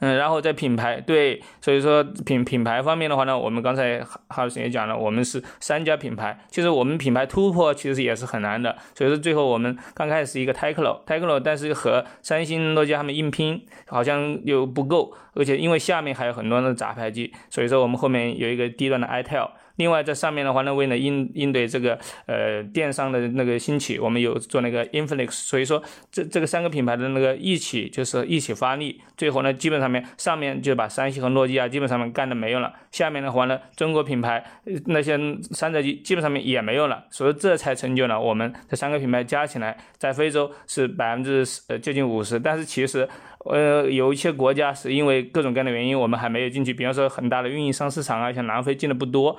[0.00, 19.50] 嗯，然后在品牌对，所以说品品牌方面的话呢，我们刚才哈老师也讲了，我们是三家品牌，其实我们品牌突破其实也是很难的，所以说最后我们刚开始是一个 Tecno，Tecno，但是和三星、诺基亚他们硬拼好像又不够，而且因为下面还有很多的杂牌机，所以说我们后面有一个低端的 iTel。
[19.76, 34.44] 另外，在上面的话呢，为了应应对这个呃电商的那个兴起，我们有做那个 Infinix，所以说这这个三个品牌的那个一起就是一起发力，最后呢，基本上面上面就把三星和诺基亚基本上面干的没用了，下面的话呢，中国品牌
[34.86, 35.18] 那些
[35.52, 43.08] 山寨机基本上面也没用了，所以这才成就了我们这三个品牌加起来在非洲是百分之呃接近五十，但是其实。
[43.48, 46.74] 呃，有一些国家是因为各种各样的原因，我们还没有进去。
[46.74, 49.36] 比方说，很大的运营商市场啊，像南非进的不多。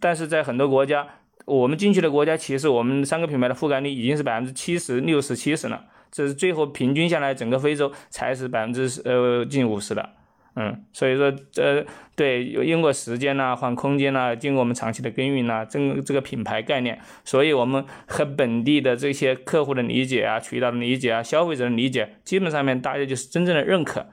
[0.00, 1.06] 但是在很多国家，
[1.44, 5.84] 我们进去的国家，其实我们三个品牌的覆盖率已经是百分之七十六、十、七十了。
[6.10, 10.10] 这是最后平均下来，整个非洲才是百分之呃近五十了。
[10.56, 24.06] 嗯，所以说，呃，对，有经过时间呐，换空间呐，经过我们长期的耕耘呐，这这个品牌概念，所以我们和本地的这些客户的理解啊，渠道的理解啊，消费者的理解，基本上面大家就是真正的认可，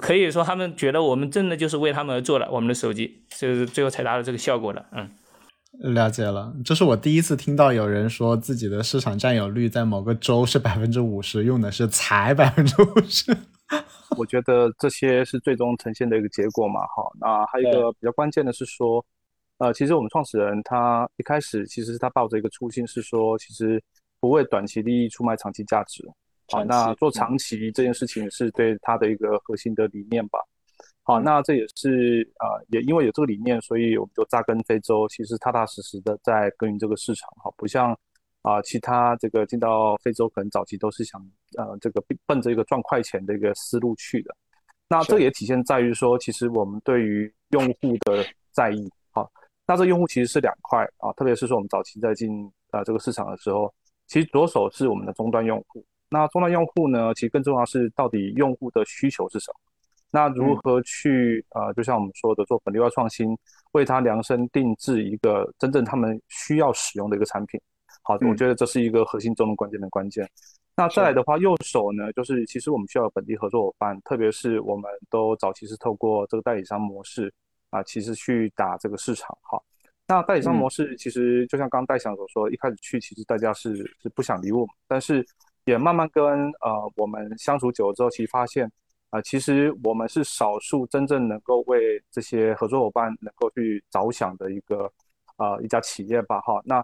[0.00, 4.86] 可以说他们觉得我们真的就是为他们而做了我们的手机，就是最后才达到这个效果的。
[4.90, 5.08] 嗯，
[5.94, 13.36] 了解了，这是我第一次听到有人说自己的市场占有率在某个州是百分之五十，用的是才百分之五十。
[14.16, 17.02] 我觉得这些是最终呈现的一个结果嘛，哈。
[17.20, 19.04] 那还有一个比较关键的是说，
[19.58, 23.82] 呃，其实我们创始人他一开始其实他抱着一个初心是说，其实
[24.20, 26.08] 不为短期利益出卖长期价值，
[26.48, 30.38] 好，那做长期这件事情是对他的一个核心的理念吧。
[31.02, 37.96] 好，那这也是啊，也因为有这个理念，所以我们就扎根非洲，其实踏踏实实的在耕耘这个市场，哈，不像。
[38.46, 41.20] 啊，其他这个进到非洲，可能早期都是想，
[41.58, 44.32] 呃，这个奔着一个赚快钱的一个思路去的。
[44.88, 48.88] 那这也体现在于说，其实我们对于用户的在意。
[49.10, 49.28] 好，
[49.66, 53.74] 那这用户其实是两块啊，特别是说我们早期在进啊这个市场的时候，
[54.06, 55.84] 其实左手是我们的终端用户。
[56.08, 59.58] 那终端用户呢，其实更重要是到底用户的需求是什么？
[60.12, 63.36] 那如何去呃，就像我们说的，做本地化创新，
[63.72, 67.60] 为他量身定制一个真正他们需要使用的一个产品。
[68.06, 70.24] 好，我觉得这是一个核心中的关键的关键。
[70.76, 77.32] 那再来的话，右手呢，就是其实我们需要本地合作伙伴，特别是我们都早期是透过这个代理商模式
[77.70, 79.36] 啊，其实去打这个市场。
[79.42, 79.60] 哈，
[80.06, 85.26] 那代理商模式其实就像刚刚戴翔所说，一开始去其实大家是是不想理我们，但是
[85.64, 86.24] 也慢慢跟
[86.60, 88.70] 呃我们相处久了之后，其实发现
[89.10, 94.88] 啊，其实我们是少数真正能够为这些合作伙伴能够去着想的一个
[95.36, 96.40] 呃一家企业吧。
[96.40, 96.76] 哈，那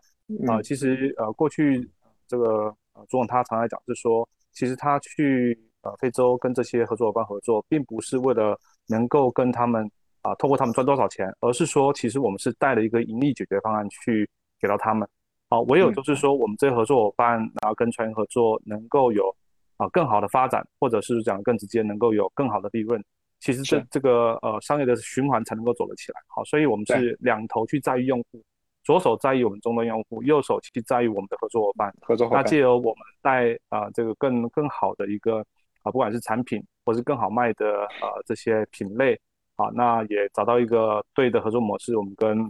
[0.46, 1.88] 啊，其实呃过去
[2.26, 2.74] 这个。
[2.94, 8.54] 呃，朱总他常来讲是说，其实他去呃非洲跟这些合作伙伴合作，并不是为了
[8.86, 14.28] 能够跟他们啊，透过他们赚多少钱，而是说，其实我们是带了一个盈利解决方案去
[14.60, 15.08] 给到他们。
[15.48, 19.34] 好，唯有就是说，我们这些合作伙伴，然后跟船员合作，能够有
[19.78, 23.02] 啊更好的发展，或者是讲更直接，能够有更好的利润，
[23.42, 26.20] 其实这这个呃商业的循环才能够走得起来。
[26.28, 28.40] 好，所以我们是两头去在意用户。
[28.84, 31.92] 左手在意我们终端用户，右手去在意我们的合作伙伴。
[32.02, 32.42] 合作伙伴。
[32.42, 35.38] 那借由我们带啊这个更更好的一个
[35.82, 37.66] 啊，不管是产品或是更好卖的
[38.00, 39.18] 呃这些品类
[39.56, 42.40] 啊，那也找到一个对的合作模式，我们跟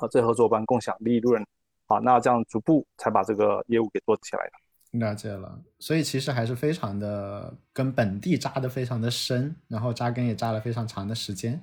[0.00, 1.42] 呃这合作伙伴共享利润
[1.86, 4.52] 啊，那这样逐步才把这个业务给做起来的。
[4.92, 11.62] 了解了，所以其实还是非常的跟本地扎的非常的深，然后扎根也扎了非常长的时间。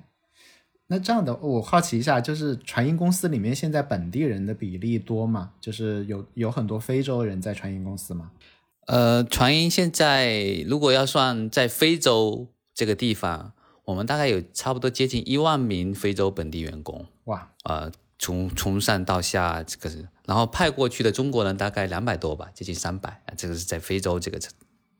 [0.88, 5.52] 那这样的，我好奇一下，就是传音公司里面现在本地人的比例多吗？
[5.60, 8.32] 就是有有很多非洲人在传音公司吗？
[8.88, 13.52] 呃，传音现在如果要算在非洲这个地方，
[13.84, 17.06] 我们大概有差不多接近一万名非洲本地员工。
[17.26, 23.20] 哇，呃，从从上到下这个，然后派过去的中国人大概两百多吧，接近三百。
[23.36, 24.38] 这个是在非洲这个。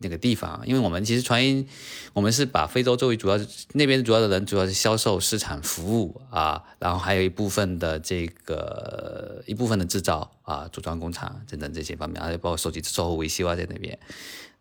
[0.02, 1.68] 那个地方，因为我们其实传音，
[2.14, 3.38] 我们是把非洲作为主要
[3.74, 13.98] 那边主要的人，主要是销售、市场、服务啊，然后还有一部分的这个一部分的制造啊、组装工厂等等这些方面，还有包括手机售后维修啊在那边。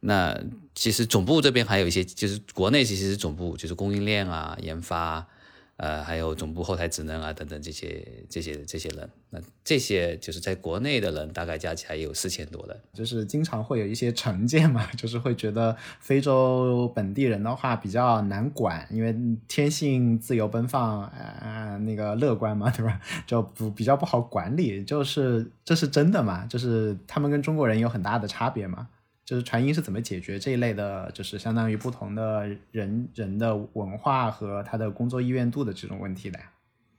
[0.01, 0.38] 那
[0.75, 5.25] 其实总部这边还有一些，就是国内其实是总部，就是供应链啊、研发。
[5.80, 12.78] 呃，还有总部后台职能啊，等等这些这些这些人，那这些就是在国内的人，大概加起来有四千多人。
[12.94, 19.15] 就是经常会有一些成见嘛， 就是会觉得非洲本地人的话比较难管，因为
[19.48, 23.00] 天性自由奔放，呃，那个乐观嘛，对吧？
[23.26, 26.46] 就不比较不好管理，就是这是真的嘛？
[26.48, 28.89] 就是他们跟中国人有很大的差别嘛？
[29.30, 36.46] 就是传音是怎么解决这一类的，就是相当于不同的人人的文化和他的工作意愿度的这种问题的呀？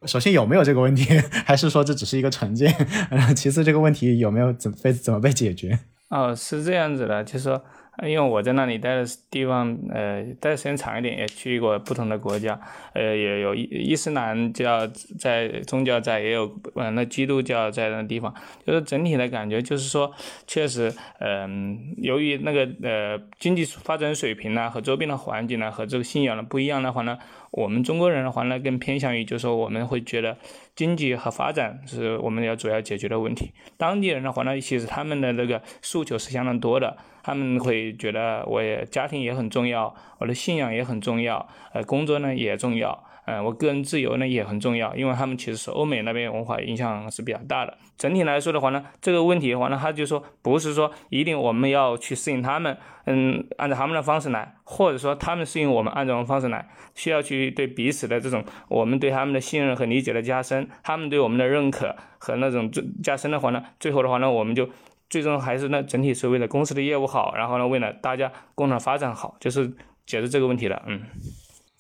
[0.07, 1.07] 首先有没有这个问题，
[1.45, 2.73] 还是说这只是一个成见？
[3.35, 5.77] 其次这个问题有没有怎被怎么被解决？
[6.11, 7.65] 哦，是这样子的，就是说。
[8.03, 12.59] 因为我在那里待的地方，呃，待的时间长一点，也去过不同的国家，
[12.95, 14.87] 呃，也有伊伊斯兰教
[15.19, 18.35] 在宗教在，也有呃那基督教在那地方，
[18.67, 20.11] 就是整体的感觉就是说，
[20.47, 27.19] 确实，嗯，由于那个呃经济发展水平呢和周边的环境呢和这个信仰的不一样的话呢。
[27.53, 30.37] 我们中国人的话呢，更偏向于就是说，我们会觉得
[30.81, 33.53] 经济和发展是我们要主要解决的问题。
[33.77, 43.05] 当地人的话呢，其实他们的那个诉求是相当多的，他们会觉得我也家庭也很重要，我的信仰也很重要，呃，工作呢也重要。
[43.27, 47.77] 嗯，我个人自由呢也很重要，因为他们其实是欧美那边文化影响是比较大的。
[47.97, 62.71] 整体来说的话呢，这个问题的话呢，他就说不是说一定我们要去适应他们，嗯，按照他们的方式来，或者说他们适应我们按照我们方式来，需要去对彼此的这种我们对他们的信任和理解的加深，他们对我们的认可和那种
[63.03, 64.69] 加深的话呢，最后的话呢，我们就
[65.11, 69.69] 最终还是呢整体是为了公司的业务好，然后呢为了大家共同发展好，就是
[70.07, 71.03] 解决这个问题的，嗯。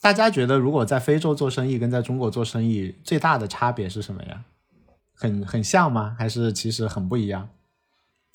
[0.02, 4.44] 大家觉得，如果在非洲做生意跟在中国做生意最大的差别是什么呀？
[5.14, 6.16] 很很像吗？
[6.18, 7.50] 还是其实很不一样？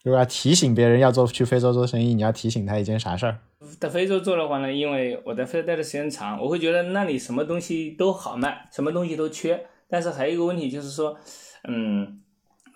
[0.03, 3.39] 如果要提醒别人要做去非洲做生意，你要提醒他一件啥事儿？
[3.79, 9.65] 在非洲做的话呢，因为我在非洲待的时间长，我会觉得那里什么东西都好卖，什么东西都缺。
[9.89, 11.17] 但是还有一个问题就是说，
[11.67, 12.21] 嗯，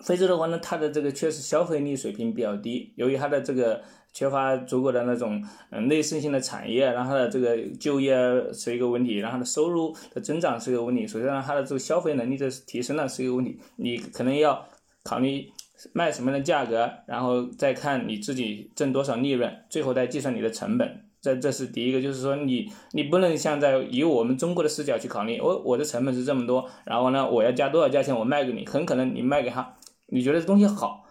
[0.04, 3.80] 非洲的话呢，它的这个确实消费力水平比较低，由于它的这个。
[4.12, 8.14] 缺乏足够的那种嗯内生性的产业，然后它的这个就业
[8.52, 13.58] 是一个问题，然后它的收入的增长是一个问题，首先让它的这个消费能力的提升呢是一个问题。
[13.76, 14.66] 你可能要
[15.02, 15.48] 考虑
[15.92, 21.04] 卖什么样的价格，然后再看你自己挣多少利润，最后再计算你的成本。
[21.22, 31.04] 这这是第一个，就是说你你不能像在以我们中国的视角去考虑，我我的成本是这么多，然后呢我要加多少价钱我卖给你，很可能你卖给他，你觉得这东西好。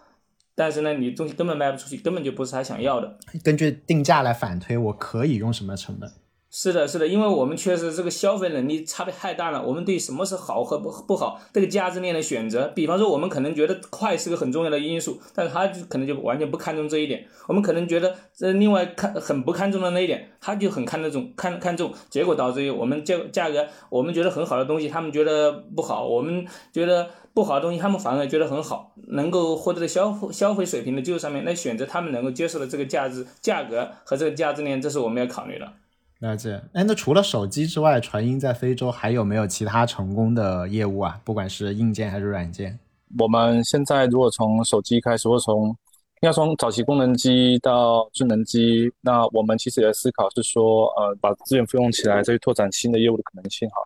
[0.60, 3.16] 但是呢，你东西根本卖不出去，根本就不是他想要的。
[3.42, 6.12] 根据定价来反推，我可以用什么成本？
[6.52, 9.64] 是的，是的，因为我们确实这个消费能力差别太大了。
[9.64, 17.24] 我们对什么是好和不不好这个价值链的选择，比方说我们可能觉得快是个很重要的因素，但是他就可能就完全不看重这一点。
[17.46, 28.92] 我们可能觉得这另外看很不看重的那一点，他就很看那种看看重，结果导致于我们价价格我们觉得很好的东西，他们觉得不好；我们觉得不好的东西，他们反而觉得很好。
[29.08, 35.72] 能够获得的消费消费水平的基础上面来选择他们能够接受的这个价值价格和这个价值链，这是我们要考虑的。
[36.20, 41.18] 了解，哎，那除了手机之外，传音在非洲还有没有其他成功的业务啊？
[41.24, 42.78] 不管是硬件还是软件。
[43.18, 45.74] 我们现在如果从手机开始，或从
[46.20, 53.76] 要从早期功能机到智能机，那我们其实也在思考是说，呃，把资源复用起来，再去拓展新的业务的可能性哈。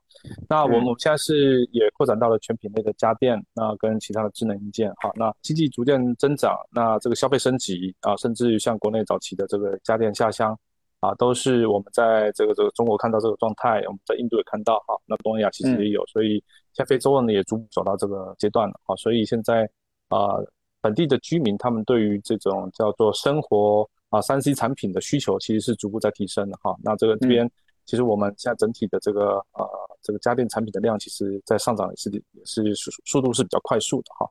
[0.48, 5.12] 那我们现在是也扩展到了全品类的家电，那跟其他的智能硬件哈。
[5.14, 10.58] 那经济逐渐增长，那这个消费升级啊，甚至于像国内早期的这个家电下乡。
[11.00, 19.68] 啊，都是我们在这个这个中国看到这个状态，我们在印度也看到哈，那东南亚其实也有，所以像非洲呢也逐步走到这个阶段了啊，所以现在
[20.08, 20.38] 啊
[20.84, 27.50] 本地的居民他们对于这种叫做生活啊三 C 产品的需求其实是逐步在提升的哈，那这个这边
[27.86, 29.66] 其实我们现在整体的这个呃
[30.02, 34.28] 这个家电产品的量其实在上涨也是也是速速度是比较快速的哈，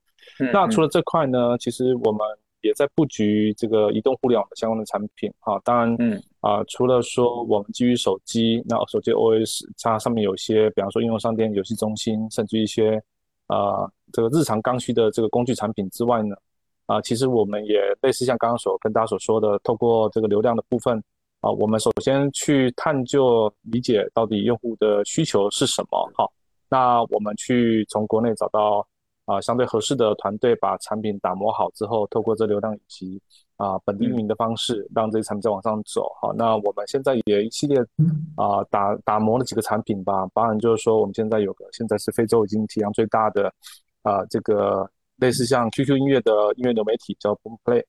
[0.53, 2.21] 那除了这块呢，其实我们。
[2.63, 6.23] 也在布局这个移动互联网的相关的产品啊，当然，嗯。
[6.39, 13.03] 啊，除了说我们基于手机，那手机 OS 它上面有一些，比方说应用商店、游戏中心，甚至一些
[13.47, 16.35] 啊这个日常刚需的这个工具产品之外呢，
[16.85, 20.97] 啊，其实我们也类似像刚刚所跟大家所说的，透过这个流量的部分
[21.41, 26.31] 啊，我们首先去探究理解到底用户的需求是什么，好，
[26.69, 28.85] 那我们去从国内找到。
[29.25, 33.21] 啊，相对合适的团队把产品打磨好之后，透过这流量以及
[33.55, 36.11] 啊本地运营的方式，让这些产品再往上走。
[36.21, 37.79] 好，那我们现在也一系列
[38.35, 43.53] 啊打打磨了几个产品吧，当然就是说我们现在有个现在是非洲已经体量最大的
[44.01, 47.81] 啊这个类似像 QQ 音乐的音乐流媒体叫 Boomplay。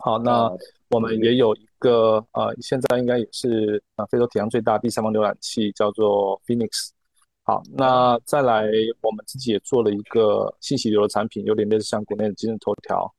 [0.00, 0.52] 好，那
[0.90, 6.90] 我们也有一个呃现在应该也是啊非洲体量最大第三方浏览器叫做 Phoenix。
[7.48, 8.66] 好，那再来，
[9.00, 13.10] 我们自己也做了一个信息流的产品，有点类似像国内的今日头条，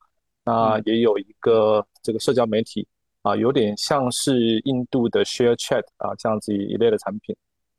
[0.46, 2.88] 那也有一个这个社交媒体
[3.24, 7.36] 啊，有点像是印度的 Share Chat 啊这样子一类的产品。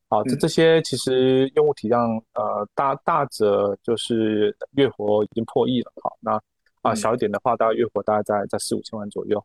[0.09, 5.93] 好，这这些其实用户体量呃大大则就是月活已经破亿了。
[6.03, 6.37] 好，那
[6.83, 9.41] 啊小一点的话，大概月活大概在在四五千万左右。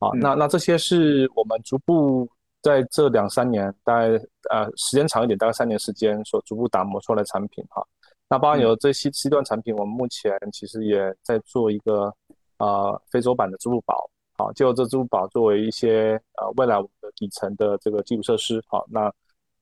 [0.00, 2.28] 好，那那这些是我们逐步。
[2.68, 4.08] 在这两三年，大概
[4.50, 7.82] 呃时间长一点，大概三年时间所逐步打磨出来的产品哈。
[8.28, 12.12] 那包含有这些 C 段产品，我们目前其实也在做一个
[12.58, 19.10] 呃非洲版的支付宝，好，就这支付宝作为一些呃未来我们的底层的这个基础设施，好，那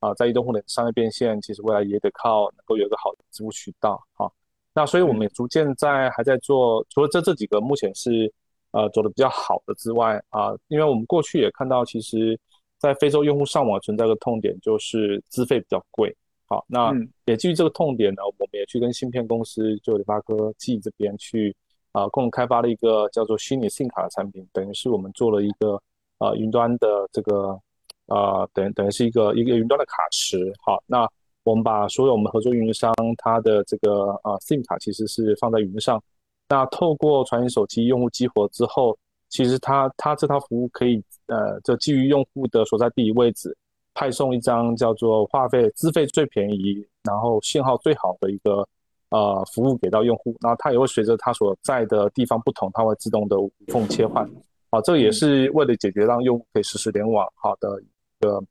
[0.01, 4.33] 啊在移动互联商业变现，其实未来也得靠能够有一个好的支付渠道，好，
[4.75, 8.33] 那所以我们也逐渐在还在做，除了这这几个目前是
[8.73, 12.37] 呃走的比较好的之外啊，因为我们过去也看到其实。
[12.79, 16.14] 在非洲用户上网存在个痛点，就是资费比较贵。
[16.49, 16.93] 好，那
[17.24, 21.53] 也基于这个痛点呢，我们也去跟芯片公司，就联发科技这边去
[21.93, 25.81] 啊，共同开发了一个叫做虚拟 SIM 卡的产品，等于是我们做了一个
[26.18, 27.59] 呃云端的这个
[28.07, 30.53] 呃等等于是一个一个云端的卡池。
[30.64, 31.09] 好，那
[31.43, 36.01] 我们把所有我们合作运营商它的这个呃 SIM 卡其实是放在云上，
[36.49, 38.97] 那透过传音手机用户激活之后。
[39.29, 43.57] 其实它它这套服务可以呃，就基于用户的所在地理位置，
[43.95, 48.66] 派送一张叫做话费资费最便宜，然后信号最好的一个
[49.11, 54.29] 呃服务给到用户，然后它也会随着它所在的地方不同，它会自动的无缝切换。
[54.70, 58.45] 啊，这也是为了解决让用户可以实时联网好的一个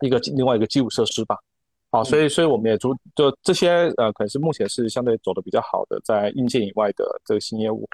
[0.00, 1.36] 一个另外一个基础设施吧。
[1.90, 7.88] 好，所以所以我们也逐就这些呃，可能是目前是相对走的比较好的，在硬件以外的这个新业务。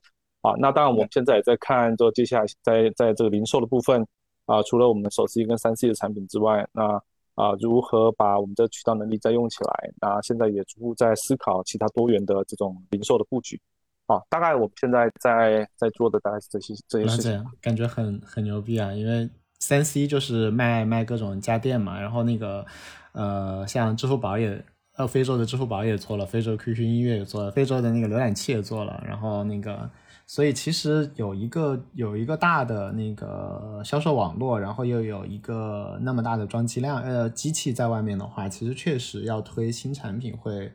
[0.44, 4.06] 啊，那当然，我们现在也在看，就接下来在在这个零售的部分
[4.44, 7.02] 啊，除了我们手机跟三 C 的产品之外，那
[7.34, 9.90] 啊，如何把我们的渠道能力再用起来？
[10.02, 13.58] 那现在也逐步在思考其他多元的这种零售的布局。
[14.04, 18.92] 啊，大概我们现在在在做的大概是这些这些事情，感觉很很牛逼啊！
[18.92, 19.26] 因为
[19.60, 22.66] 三 C 就是卖卖各种家电嘛，然后那个
[23.12, 24.62] 呃，像支付宝也
[24.98, 29.90] 呃，非洲的支付宝也做了，非洲 QQ 音乐也做了，非洲的那个浏览器也做了，然后那个。
[30.26, 40.72] 所以其实有一个有一个大的那个销售网络，然后又有一个那么大的装机量，呃，机器在外面的话，其实确实要推新产品会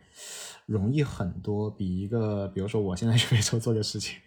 [0.66, 4.18] 容易很多，比一个比如说我现在 去非洲做的事情，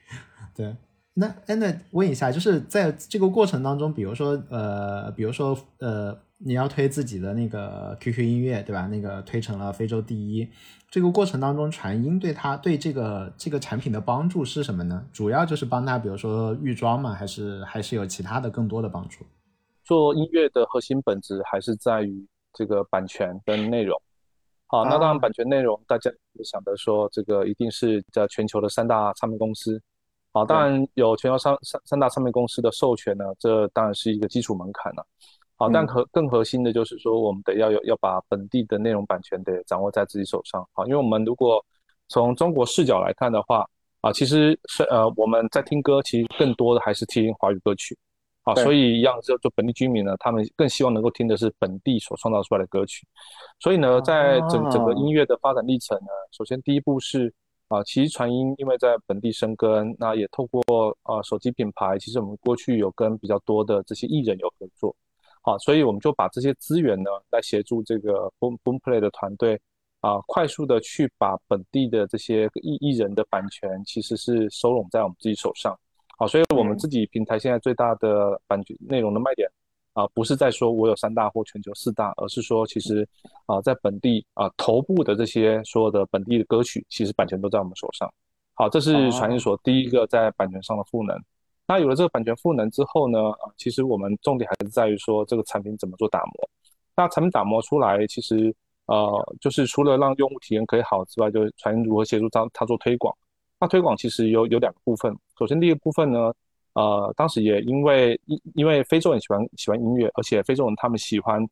[0.55, 0.75] 对。
[1.15, 8.87] 那哎，那问一下，就是在这个过程当中，比如说呃，比如说呃，你要推自己的那个 QQ 音乐，对吧？
[8.87, 10.49] 那个推成了非洲第一。
[10.93, 15.03] 这个过程当中，传音对他对这个这个产品的帮助是什么呢？
[15.11, 19.25] 主要就是帮他，比如说预装嘛，还是还是有其他的更多的帮助？
[19.85, 23.99] 做音乐的核心本质还是在于这个版权跟内容。
[24.67, 29.81] 好，那当然版权内容，大家也想着说，这个一定是在全球的三大唱片公司。
[30.35, 35.07] 好，当然有全球三三三大唱片公司的授权呢，这当然是一个基础门槛了。
[35.63, 40.69] 好，但核更核心的就是说，我们得要有要把本地的内容版权得掌握在自己手上。
[40.73, 41.65] 好，因为我们如果
[42.09, 43.65] 从中国视角来看的话，
[44.01, 47.97] 啊，其实是呃我们在听歌，其实更多的还是听华语歌曲。
[48.43, 53.07] 好，所以一样就就本地居民呢，他们更希望能够听的是本地所创造出来的歌曲。
[53.61, 57.33] 所以呢，在整整个音乐的发展历程呢，首先第一步是
[57.69, 60.61] 啊，其实传音因为在本地生根，那也透过
[61.05, 64.93] 啊手机品牌，其实我们过去有跟比较多的这些艺人有合作。
[65.45, 69.61] 好，所以我们就把这些资源呢，来协助这个 Boom Boom Play 的团队
[70.01, 75.77] 啊，快速的去把本地的这些艺艺人的版权，其实是收拢在我们自己手上。
[76.17, 79.51] 好，所以我们自己平台现在最大的版权内容的卖点
[79.95, 83.05] 啊，不是在说我有三大或全球四大，而是说其实
[83.47, 88.09] 啊，在本地啊头部的这些所有的本地的歌曲，其实版权都在我们手上。
[88.55, 91.21] 好，这是传音所第一个在版权上的赋能。
[91.73, 96.51] 那有了这个版权赋能之后呢，啊，其实我们重点还是在于说这个产品怎么做打磨。
[96.95, 98.55] 那产品打磨出来，其实
[98.85, 103.17] 呃，就是除了让用户体验可以好之外，就是传如何协助他他做推广。
[103.59, 105.17] 那推广其实有有两个部分。
[105.39, 106.31] 首先第一个部分呢，
[106.75, 111.43] 呃，当时也因为因因为非洲人喜欢喜欢音乐，而且非洲人他们喜欢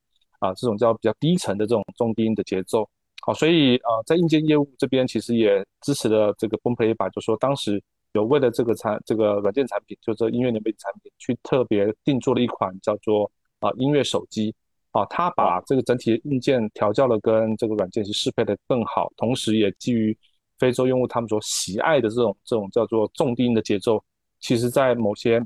[0.41, 2.87] 啊这种叫比较低沉的这种中低音的节奏。
[3.23, 7.83] 好，所以呃在硬件业务这边其实也支持了这个 Boomplay 吧，就说当时。
[8.13, 13.31] 有为了这个产这个软件产品，就这音乐联媒产品，去特别定做了一款叫做
[13.61, 14.53] 啊音乐手机
[14.91, 20.17] 啊，它把这个整体硬件调教了跟这个软件是适配的更好，同时也基于
[20.59, 24.03] 非洲用户他们所喜爱的这种这种叫做重低音的节奏，
[24.41, 25.41] 其实在某些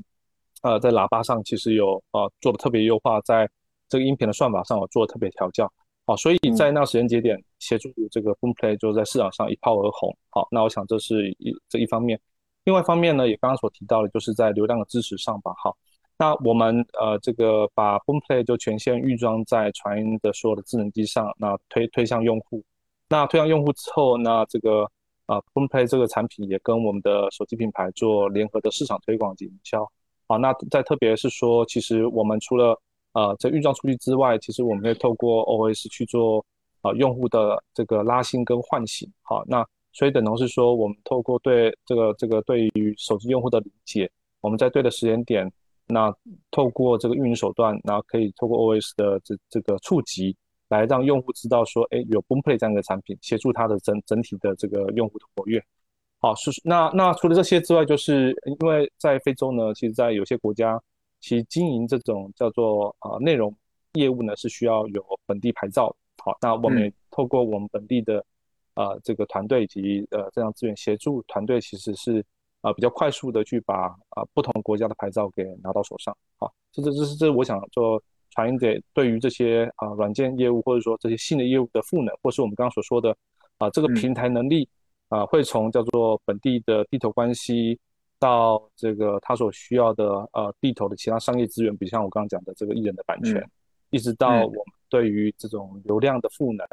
[0.63, 3.47] 呃在喇叭上其实有呃做的特别优化，在
[3.87, 5.71] 这个音频的算法上有做的特别调教
[6.05, 10.17] 啊，所以在那时间节点协助这个 Boomplay 就在市场上一炮而红。
[10.29, 12.19] 好，那我想这是一这一方面。
[12.65, 15.53] 另外一方面呢，也刚刚所提到的，就是在流量的支持上吧。
[15.55, 15.77] 好，
[16.17, 22.63] 那我们呃这个把 Boomplay 就全线预装在传音的所有的智能机上，那推推向用户。
[23.07, 24.89] 那推向用户之后，那这个
[25.27, 29.87] 啊 Boomplay 这个产品也跟我们的手机品牌做联合的市场推广及营销。
[30.27, 32.75] 好，那再特别是说，其实我们除了
[33.13, 36.43] 呃这预装出去之外，其实我们会透过 OS 去做
[36.81, 39.07] 啊用户的这个拉新跟唤醒。
[39.21, 39.63] 好，那。
[39.95, 45.49] 所以等同是说，我们透过对这个这个对于手机用户的理解，我们在对的时间点，
[45.87, 46.13] 那
[46.51, 50.35] 透过这个运营手段，然后可以透过 OS 的这这个触及，
[50.67, 55.63] 来让用户知道说，哎，有 Boomplay 这样的产品，协助他的整整体的这个用户的活跃。
[56.19, 60.77] 好，是那那除了这些之外，就是因为在非洲呢，其实，在有些国家，
[61.21, 63.55] 其实经营这种叫做啊内容
[63.93, 65.95] 业务呢，是需要有本地牌照。
[66.17, 68.21] 好，那我们也透过我们本地的。
[68.75, 72.23] 呃，这个团队以及呃这样资源协助团队，其实是
[72.61, 76.15] 呃比较快速的去把啊不同国家的牌照给拿到手上。
[76.37, 78.01] 好，这这这是这我想做
[78.31, 83.15] 传音给对于这些啊软件业务或者说这些新的业务的赋能，或是我们刚刚所说的
[83.57, 84.67] 啊这个平台能力
[85.07, 87.79] 啊，会从叫做本地的地头关系
[88.19, 93.41] 到这个他所需要的呃地头的其他商业资源，比如像我刚刚讲的这个艺人的版权，
[93.89, 96.67] 一直到我们对于这种流量的赋能。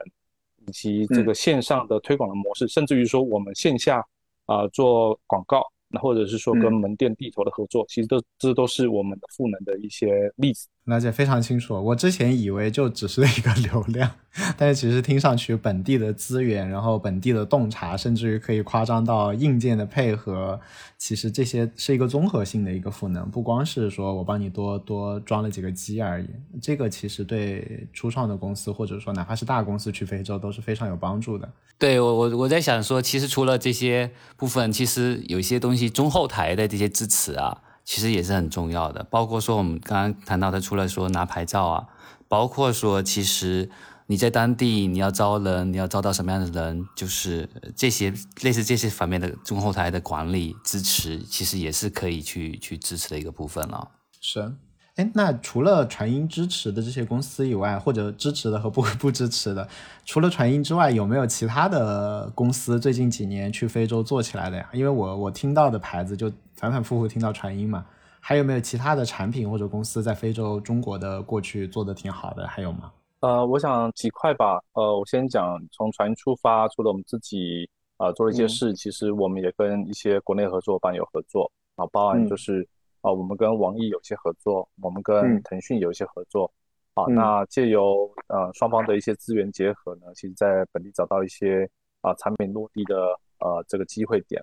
[0.66, 4.04] 以及这个线上的推广的模式，甚至于说我们线下
[4.46, 10.68] 啊做广告，那或者是说跟门店地头的合作，其实都这都是我们的赋能的一些例子。
[10.84, 11.74] 了解非常清楚。
[11.74, 14.10] 我之前以为就只是一个流量，
[14.56, 20.60] 但是其实听上去本地的资源，然后本地的洞察，甚至于可以夸张到硬件的配合，
[20.98, 26.28] 其实这些是一个综合性的一个赋能，不光是说我帮你多多装了几个机而已。
[26.60, 31.48] 这个其实对初创的公司，或者说哪怕是大公司去非洲都是非常有帮助的。
[31.78, 37.62] 对我我我在想说，其实除了这些部分，其实有一些东西中后台的这些支持啊。
[37.84, 41.86] 其实也是很重要的，包括说我们刚刚谈到的，除了说拿牌照啊，
[42.28, 43.68] 包括说其实
[44.06, 48.12] 你在当地你要招人，你要招到什么样的人，就是这些
[48.42, 53.88] 类似这些方面的中后台的管理支持，其实也是可以去去支持的一个部分了。
[54.20, 54.52] 是，
[54.96, 59.68] 哎，那除了传音支持的这些公司以外，或者支持的和不 不支持的，
[60.04, 64.68] 除了传音之外，有没有其他的公司最近几年去非洲做起来的呀？
[64.72, 66.32] 因为我我听到的牌子就。
[66.62, 67.84] 反反复复听到传音嘛，
[68.20, 72.46] 还有没有其他的产品或者公司在非洲、中国的过去做的挺好的？
[72.46, 72.92] 还有吗？
[73.18, 74.62] 呃，我想几块吧。
[74.74, 82.64] 呃，我先讲从传音出发，除了我们自己呃做了一些事，其实我们也跟一些国内合作伙伴有合作啊，包含就是
[83.00, 86.48] 啊，我们跟网易有些合作，我们跟腾讯有一些合作。
[86.94, 91.68] 啊，那借由呃双方的一些资源结合呢，其实在本地找到一些
[92.02, 92.94] 啊产品落地的
[93.40, 94.40] 呃这个机会点。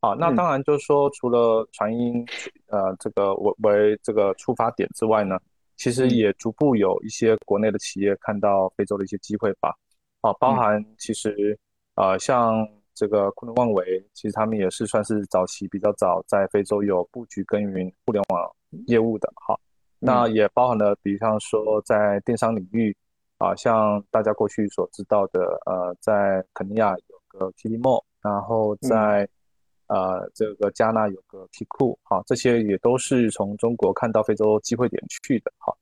[0.00, 2.24] 啊，那当然就是说，除了传音
[2.68, 5.38] 呃这个为为这个出发点之外呢，
[5.76, 9.74] 其实也逐步有一些国内的企业看到非洲的一些机会吧。
[10.20, 11.58] 啊，包含其实
[11.96, 18.50] 呃像这个昆仑万维，其实他们也是算是早期比较早在非洲有布局耕耘互联网
[18.86, 19.32] 业务的。
[19.34, 19.58] 好。
[20.00, 22.96] 那也包含了，比方说在电商领域，
[23.38, 29.28] 啊，像大家过去所知道的，呃，在肯尼亚有个 Kilimo，然后在
[29.88, 35.74] 呃这个加纳有个 Kiku，好，这些也都是从中国看到非洲机会点去的，哈。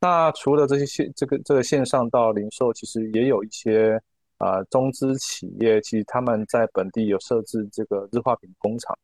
[0.00, 4.00] 那除了这些线，这个这个线上到零售，其实也有一些
[4.38, 8.96] 啊中资企业，其实他们在本地有设置这个日化品工厂。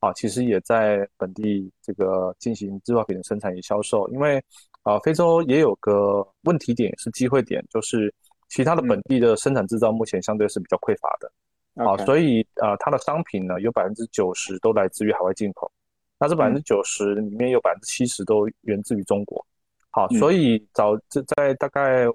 [0.00, 4.40] 啊，其实也在本地这个进行日化品的生产与销售，因为
[4.82, 8.12] 啊，非洲也有个问题点是机会点，就是
[8.50, 11.32] 其他的本地的生产制造目前相对是比较匮乏的，
[11.76, 15.70] 啊，所以呃，它的商品呢有百分之九十都来自于海外进口，
[16.18, 19.44] 那这百分之九十里面有百分之七十都源自于中国，
[19.90, 22.08] 好，所以早这在大概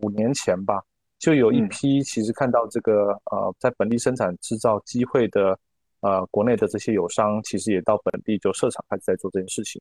[0.00, 0.82] 五年前吧，
[1.18, 5.58] 就有一批其实看到这个呃在本地生产制造机会的。
[6.04, 9.80] 呃，国内的这些友商其实也到本地就设厂开始在做这件事情，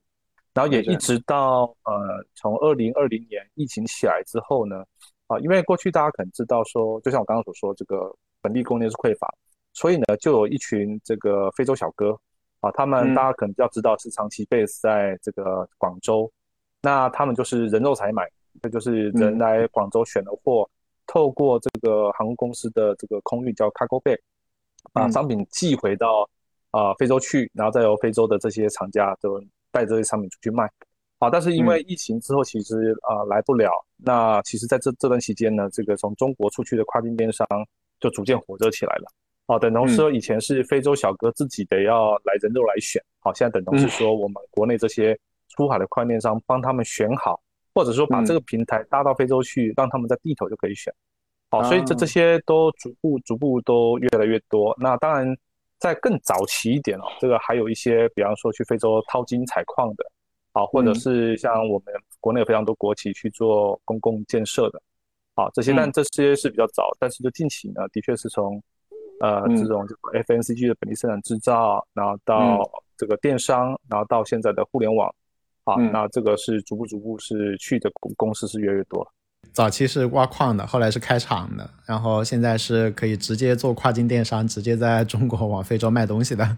[0.54, 4.86] 然后也一直到呃，从二零二零年疫情起来之后呢，
[5.26, 9.34] 啊，因为过去大家可能知道说，就像我刚刚所说，这个本地供应链是匮乏，
[9.74, 12.18] 所以呢，就有一群这个非洲小哥
[12.60, 16.32] 啊，他们大家可能比较知道是长期 base 在这个广州，
[16.82, 18.30] 那他们就是人肉采买，
[18.62, 20.70] 这就是人来广州选了货，
[21.08, 24.18] 透过这个航空公司的这个空运叫 cargo bay。
[24.94, 26.28] 把商品寄回到
[26.72, 29.40] 啊非洲去，然后再由非洲的这些厂家就
[29.72, 30.68] 带这些商品出去卖。
[31.20, 33.70] 啊，但是因为疫情之后，其实啊来不了。
[33.98, 37.48] 那其实在这这段期间呢，这个从中国出去的跨境电商
[38.02, 39.06] 就逐渐火热起来了。
[39.48, 45.18] 好，等同说以前是非洲小哥自己得要来人肉来选，好，现在等同是说我们国内这些
[45.50, 47.42] 出海的跨境电商帮他们选好，
[47.74, 50.94] 或者说把这个平台搭到非洲去，让他们在地头就可以选。
[51.50, 54.74] 好，所以这这些都逐步逐步都越来越多。
[54.80, 55.36] 那当然，
[55.80, 60.06] 在更早期一点哦，这个还有一些，比方说去非洲淘金采矿的，
[60.54, 64.82] 好，或者是像我们国内有非常多国企去做公共建设的，
[65.42, 66.96] 好，这些，但这些是比较早。
[67.00, 68.62] 但是就近期呢，的确是从
[69.20, 69.84] 呃这种
[70.14, 72.60] FNCG 的本地生产制造，然后到
[72.96, 75.12] 这个电商，然后到现在的互联网，
[75.66, 79.12] 好，那这个是逐步逐步是去的公公司是越来越多了。
[79.52, 86.58] 早期是挖矿的，后来是开厂的，然后现在是可以直接做跨境电商，直接在中国往非洲卖东西的。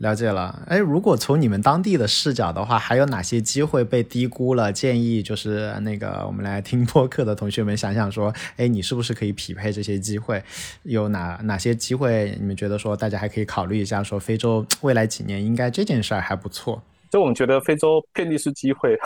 [0.00, 4.72] 了解了，哎，如果从你们当地的视角的话，还有哪些机会被低估了？
[4.72, 10.42] 建议就是那个我们来听播客的同学们想想说，哎，你是不是可以匹配这些机会？
[10.84, 14.02] 有哪哪些机会你们觉得说大家还可以考虑一下？
[14.02, 16.82] 说非洲未来几年应该这件事儿还不错。
[17.10, 18.96] 就我们觉得非洲遍地是机会，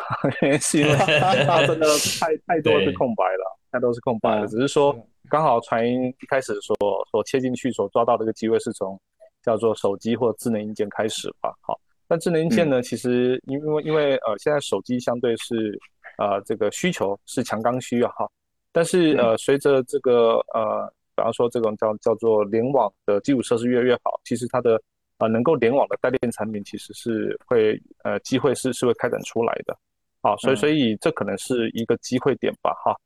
[0.42, 0.94] 原因是因为
[1.44, 1.88] 它真的
[2.20, 4.46] 太太多是空白了，太多是空白了。
[4.46, 4.96] 只是说
[5.28, 6.76] 刚好传音一开始所
[7.10, 8.96] 所切进去所抓到这个机会是从
[9.44, 11.54] 叫做手机或智能硬件开始吧。
[11.60, 11.78] 好，
[12.08, 15.78] 但智能硬件呢，其实因为因为呃现在手机相对是
[16.18, 18.28] 呃这个需求是强刚需啊哈，
[18.72, 24.80] 但是呃随着这个呃比方说这种叫叫做联网的基础设施越来越好，其实它的
[25.18, 29.76] 啊，能够联网的带电产品其实是会呃机会是是会开展出来的，
[30.22, 32.96] 好，所以所以这可能是一个机会点吧，哈。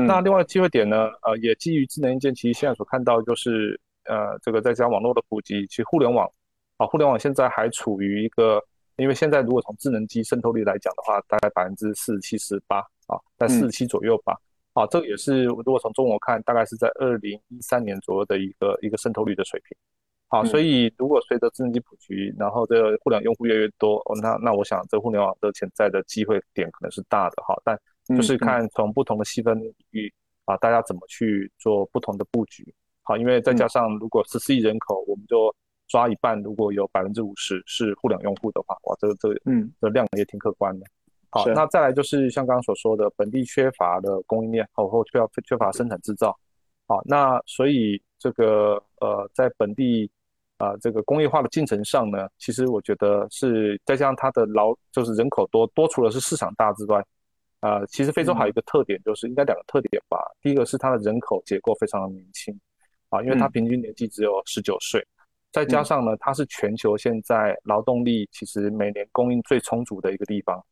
[0.00, 3.78] 那另外机会点呢，呃，也基于智能硬件，其实现在所看到就是
[4.08, 6.28] 呃这个再加网络的普及，其实互联网
[6.78, 8.60] 啊，互联网现在还处于一个，
[8.96, 14.36] 因为现在如果从智能机渗透率来讲的话，大概百分之四十七、十八啊，在四十七左右吧，
[14.72, 19.76] 啊，这个也是如果从中国看，大概是在二零一三年左右的一个一个渗透率的水平。
[20.30, 27.78] 好，所以如果随着智能机普及，然后这个互联网用户越来越多，哦，那那我想这互联网的潜在的机会点可能是大的哈，但
[28.14, 30.12] 就是看从不同的细分领域
[30.44, 32.74] 啊，大家怎么去做不同的布局。
[33.08, 35.50] 好，因为再加上如果十四亿人口，我们就
[35.88, 40.84] 抓一半，如果有百分之五十是互联网用户的话，哇，这个这个嗯，这量也挺可观的。
[41.30, 46.38] 好，那再来就是像刚刚所说的，本地缺乏的供应链，好或缺乏缺乏生产制造。
[46.86, 50.10] 好，那所以这个呃，在本地。
[50.58, 57.00] 啊这个工业化的进程上呢，其实我觉得是再加上它的劳就是人口多多，除了是市场大之外，
[57.60, 60.18] 啊，其实非洲还有一个特点，就是应该两个特点吧。
[60.42, 62.52] 第一个是它的人口结构非常的年轻，
[63.10, 65.04] 啊，因为它平均年纪只有十九岁，
[65.50, 70.62] 再加上呢，它是全球现在劳动力其实每年供应最充足的一个地方，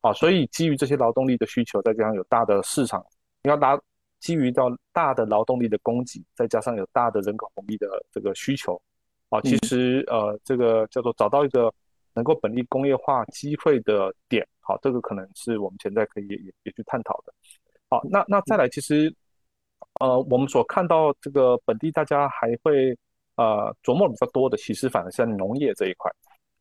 [0.00, 3.04] 啊，所以基于这些劳动力的需求，再加上有大的市场，
[3.42, 3.78] 要拿
[4.20, 8.80] 基于到大的劳动力的供给，再加上有大的人口红利的这个需求，
[9.28, 11.72] 啊，其实呃，这个叫做找到一个
[12.14, 17.34] 能够本地工业化机会的点，好，这个可能是我们现在可以也也去探讨的。
[17.90, 19.14] 好，那那再来，其实
[20.00, 22.96] 呃，我们所看到这个本地大家还会
[23.36, 26.10] 呃琢磨比较多的，其实反而是在农业这一块。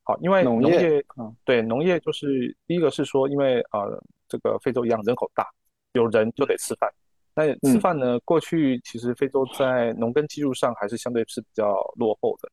[0.04, 1.04] 好，因为农业，
[1.46, 5.48] 对农业就是第一个是说，因为呃这个非洲一样人口大，
[5.94, 6.92] 有人就得吃饭。
[7.34, 8.20] 那吃饭呢？
[8.26, 12.50] 过去其实非洲在农耕技术上还是相对是比较落后的，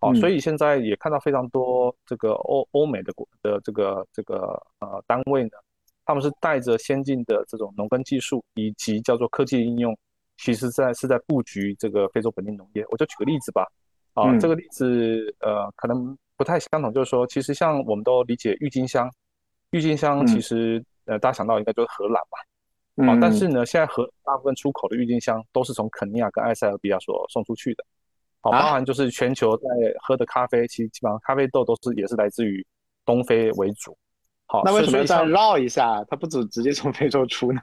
[0.00, 5.50] 好，所以现在也看到非常多这个欧欧美的国的这个这个呃单位呢，
[6.04, 9.96] 他们是带着先进的这种农耕技术以及叫做科技应用，
[10.38, 12.82] 其实在是在布局这个非洲本地农业。
[12.88, 13.66] 我就举个例子吧，
[14.14, 19.10] 啊，这个例子呃可能不太相同，就是说其实像我们都理解郁金香，
[19.72, 22.38] 郁金香其实呃大家想到应该就是荷兰吧。
[23.06, 27.84] 啊，但是呢，现在和大部分出口的郁金香都是从肯尼亚跟埃塞俄比亚所送出去的。
[28.40, 29.64] 好，包含就是全球在
[30.00, 32.64] 喝的咖啡，其实基本上咖啡豆都是也是来自于
[33.04, 33.96] 东非为主。
[34.46, 36.02] 好，那为什么要这样绕一下？
[36.08, 37.60] 它不止直接从非洲出呢？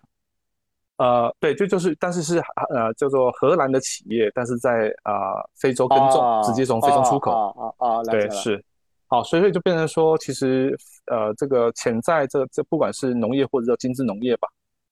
[0.98, 2.38] 呃，对，就就是，但是是
[2.74, 7.32] 呃叫做荷兰的企业，但是在啊非洲耕种，直接从非洲出口。
[7.32, 8.64] 啊啊，对，是。
[9.08, 10.76] 好，所以就变成说，其实
[11.12, 14.48] 呃这个潜在这这不管是农业或者叫精致农业吧。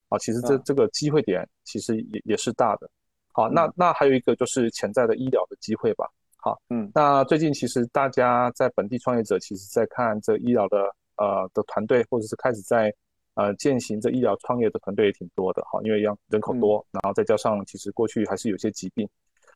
[0.10, 2.90] 啊，其实这这个机会点其实也也是大的。
[3.32, 6.08] 好，那那还有一个就是潜在的医疗的机会吧。
[6.38, 10.78] 好，嗯，那最近其实大家在本地创业者，其实在看这医疗的
[11.18, 12.94] 呃的团队，或者是开始在
[13.36, 15.62] 呃践行这医疗创业的团队也挺多的。
[15.64, 19.08] 哈，因为要人口多，然后再加上其实过去还是有些疾病。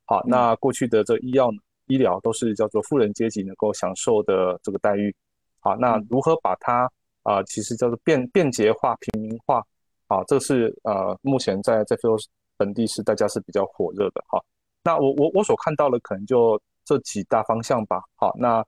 [0.05, 1.51] 好，那过去的这医药
[1.88, 5.13] 医疗都是叫做富人阶级能够享受的这个待遇。
[5.59, 6.89] 好，那如何把它
[7.23, 9.61] 啊，其实叫做便便捷化、平民化？
[10.07, 12.17] 好，这是呃，目前在在非洲
[12.55, 14.23] 本地是大家是比较火热的。
[14.28, 14.41] 哈，
[14.84, 18.01] 那我我我所看到的可能就这几大方向吧。
[18.15, 18.65] 好，那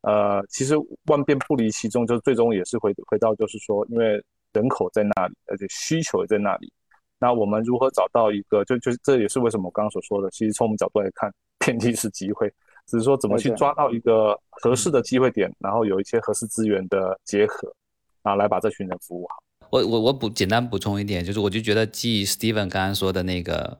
[0.00, 0.74] 呃，其实
[1.06, 4.20] 万变不离其宗，就是最终也是回回到就是说，因为
[4.52, 6.72] 人口在那里，而且需求也在那里。
[7.18, 12.48] 那我们如何找到一个，就就这也是为什么我刚刚所说的，其实从我们角度来看， 遍地是机会，
[12.86, 17.70] 只是说怎么去抓到一个合适的机会点，然后有一些合适资源的结合，
[18.22, 19.36] 啊，来把这群人服务好。
[19.70, 23.78] 我我我补简单补充一点，就是我就觉得，继 Steven 刚刚说的那个，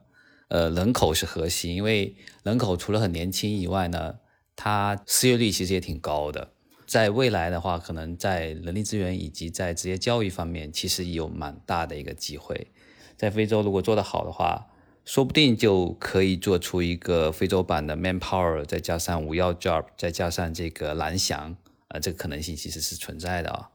[0.49, 4.19] 呃，人口是核心，因为人口除了很年轻以外呢，
[4.55, 6.53] 它失业率其实也挺高的。
[6.91, 12.67] 在未来的话，可能在人力资源以及在职业教育方面，其实有蛮大的一个机会。
[13.15, 14.67] 在非洲如果做得好的话，
[15.05, 21.55] 说不定就可以做出一个非洲版的 Manpower，再加上五幺 Job，再加上这个蓝翔，
[21.87, 23.69] 呃，这个可能性其实是存在的啊。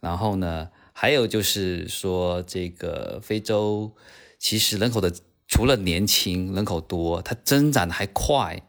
[0.00, 0.70] 然后呢？
[0.92, 3.94] 还有就是说，这个非洲
[4.40, 5.14] 其实人口的
[5.46, 8.60] 除了年轻人口多，它增长的还快。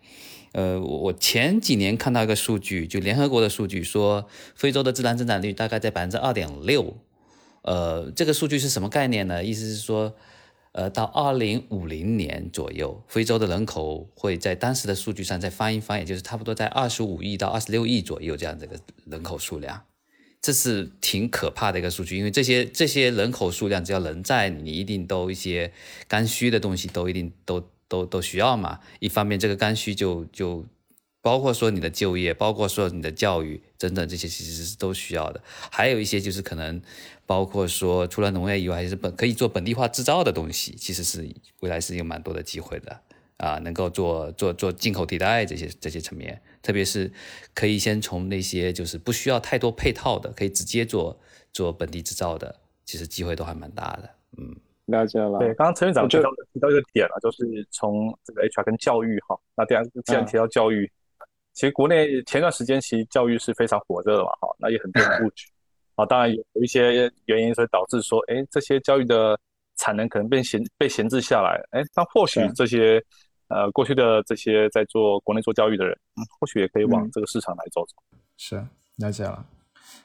[0.58, 6.97] 呃，我前几年看到一个数据，就联合国的数据说，非洲的自然增长率大概在百分之二点六。
[7.62, 9.43] 呃，这个数据是什么概念呢？
[9.43, 10.16] 意思是说，
[10.72, 19.84] 呃，到二零五零年左右，非洲的人口会在当时的数据上再翻一翻，也就是差不多在二十五亿到二十六亿左右这样的一个人口数量。
[20.41, 25.72] 这是挺可怕的一个数据，因为这些这些人口数量，只要人在，你一定都一些
[26.08, 28.79] 刚需的东西都一定都都都需要嘛。
[28.99, 30.65] 一方面，这个刚需就就
[31.21, 35.41] 包括说你的就业，包括说你的教育等等这些，其实是都需要的。
[35.71, 36.81] 还有一些就是可能
[37.25, 41.27] 包括说，除了农业以外，还是本可以做本地化制造的东西，其实是
[41.59, 43.01] 未来是有蛮多的机会的。
[43.38, 47.13] 啊，能够做做做进口替代这些这些层面，特别是
[47.53, 51.19] 可以先从那些就是不需要太多配套的，可以直接做
[51.53, 54.09] 做本地制造的，其实机会都还蛮大的。
[54.39, 54.55] 嗯，
[54.88, 55.39] 了解了。
[55.39, 59.39] 对，刚刚陈院长提到提到一个点了，就是从这个 HR 跟教育哈。
[59.55, 60.91] 那第二，既然提到教育，
[61.53, 65.47] 其实国内前段时间其实教育是非常火热的嘛，哈，那也很多人布局。
[65.95, 69.39] 啊，当然有有一些原因，所以导致说，哎，这些教育的
[69.77, 71.61] 产能可能被闲被闲置下来。
[71.71, 73.01] 哎，但或许这些。
[73.49, 77.95] 呃，过去的这些在做国内做教育的人，嗯，或许也可以往这个市场来走走。
[78.35, 78.61] 是
[78.97, 79.45] 了解了。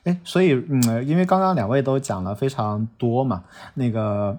[0.04, 3.44] 哎，所以嗯，因为刚刚两位都讲了非常多嘛，
[3.74, 4.36] 那个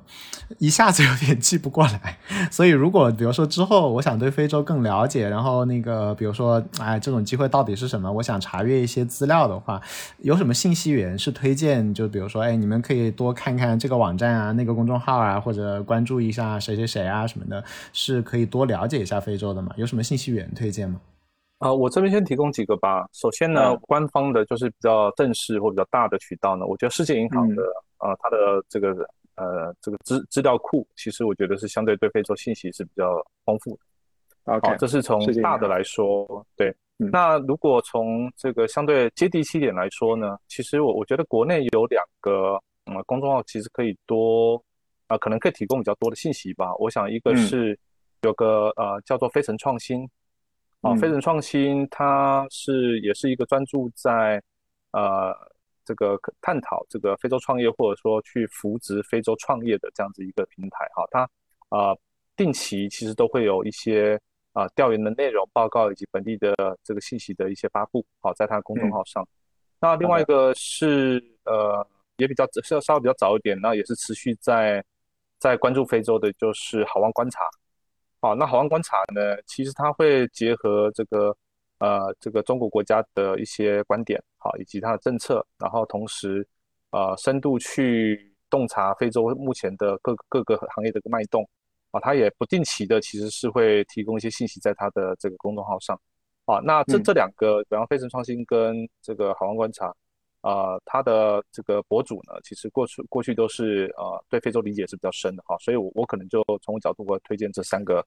[0.57, 2.17] 一下子有点记不过来，
[2.51, 9.81] 所以如果比如说之后我想对非洲更了解，然后那个比如说哎这种机会到底是什么，我想查阅一些资料的话，
[10.17, 11.93] 有什么信息源是推荐？
[11.93, 19.71] 就比如说哎，你们可以多看看这个网站啊，那个公众号啊，或者关注一下谁谁谁啊什么的，是可以多了解一下非洲的嘛？
[19.77, 20.99] 有什么信息源推荐吗？
[21.63, 23.07] 啊，我这边先提供几个吧。
[23.13, 27.63] 首先呢，官方的就是比较正式或比较大的渠道呢，我觉得世界银行的
[27.99, 28.89] 呃，它的这个
[29.35, 34.59] 呃这个资资料库，其实我觉得是相对对非洲信息是比较丰富的。
[34.61, 36.45] 好，这是从大的来说。
[36.57, 44.61] 对，那如果从这个相对接地气点来说呢，其实我我觉得国内有两个呃公众号，其实可以多
[45.07, 46.75] 啊，可能可以提供比较多的信息吧。
[46.75, 47.79] 我想一个是
[48.23, 50.05] 有个呃叫做非诚创新。
[50.83, 54.43] 啊，飞人创新它是也是一个专注在
[54.91, 55.33] 呃
[55.85, 61.21] 这个探讨这个非洲创业或者说去扶植非洲创业的这样子一个平台哈，它
[61.69, 61.95] 啊
[62.35, 64.19] 定期其实都会有一些
[64.51, 66.53] 啊调研的内容报告以及本地的
[66.83, 69.25] 这个信息的一些发布，好在它的公众号上。
[69.79, 71.85] 那另外一个是呃
[72.17, 74.83] 也比较是要稍微比较早一点，那也是持续在
[75.39, 77.39] 在关注非洲的，就是好望观察。
[78.23, 79.35] 好，那好望观察呢？
[79.45, 81.35] 其实它会结合这个
[81.79, 86.47] 呃这个中国国家的一些观点，好，以及它的政策，然后同时
[86.91, 91.45] 呃深度去洞察非洲目前的各各个行业的脉动，
[91.91, 95.99] 啊，它也不定期的其实是会提供一些信息在它的这个公众号上，
[96.45, 99.93] 啊，那这这两个，比方飞城创新跟这个好望观察，
[100.43, 108.05] 啊，他的这个博主呢，其实过去过去都是呃对非洲理解是比较深的哈，所以我我可能就从我角度我推荐这三个。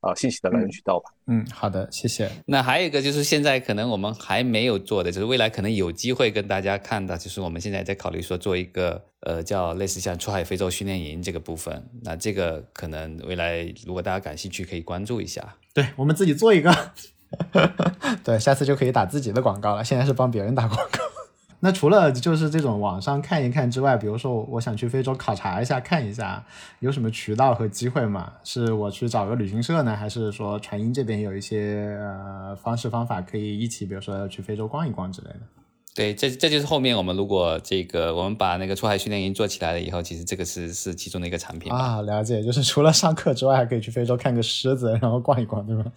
[0.00, 1.10] 啊，信息的来源渠道吧。
[1.26, 2.30] 嗯，好的，谢谢。
[2.44, 11.82] 那还有一个就是现在可能我们还没有做的，就是未来可能有机会跟大家看到，就是我们现在在考虑说做一个呃叫类似像出海非洲训练营这个部分。
[12.04, 15.56] 那这个可能未来如果大家感兴趣，可以关注一下。
[15.72, 16.70] 对我们自己做一个，
[18.22, 19.82] 对，下次就可以打自己的广告了。
[19.82, 21.15] 现在是帮别人打广告。
[21.60, 26.44] 那除了就是这种网上看一看之外，比如说我想去非洲考察一下看一下，
[26.80, 28.32] 有什么渠道和机会嘛？
[28.44, 35.40] 是我去找个旅行社呢，还是说传音这边有一些呃方式方法可以一起，比如说去非洲逛一逛之类的？
[35.94, 42.02] 对，这这就是后面我们如果这个我们把那个出海训练营做起来了以后，其实这个是是其中的一个产品啊。
[42.02, 45.90] 了解，就是除了上课之外，还可以去非洲看个狮子，然后逛一逛，对吧？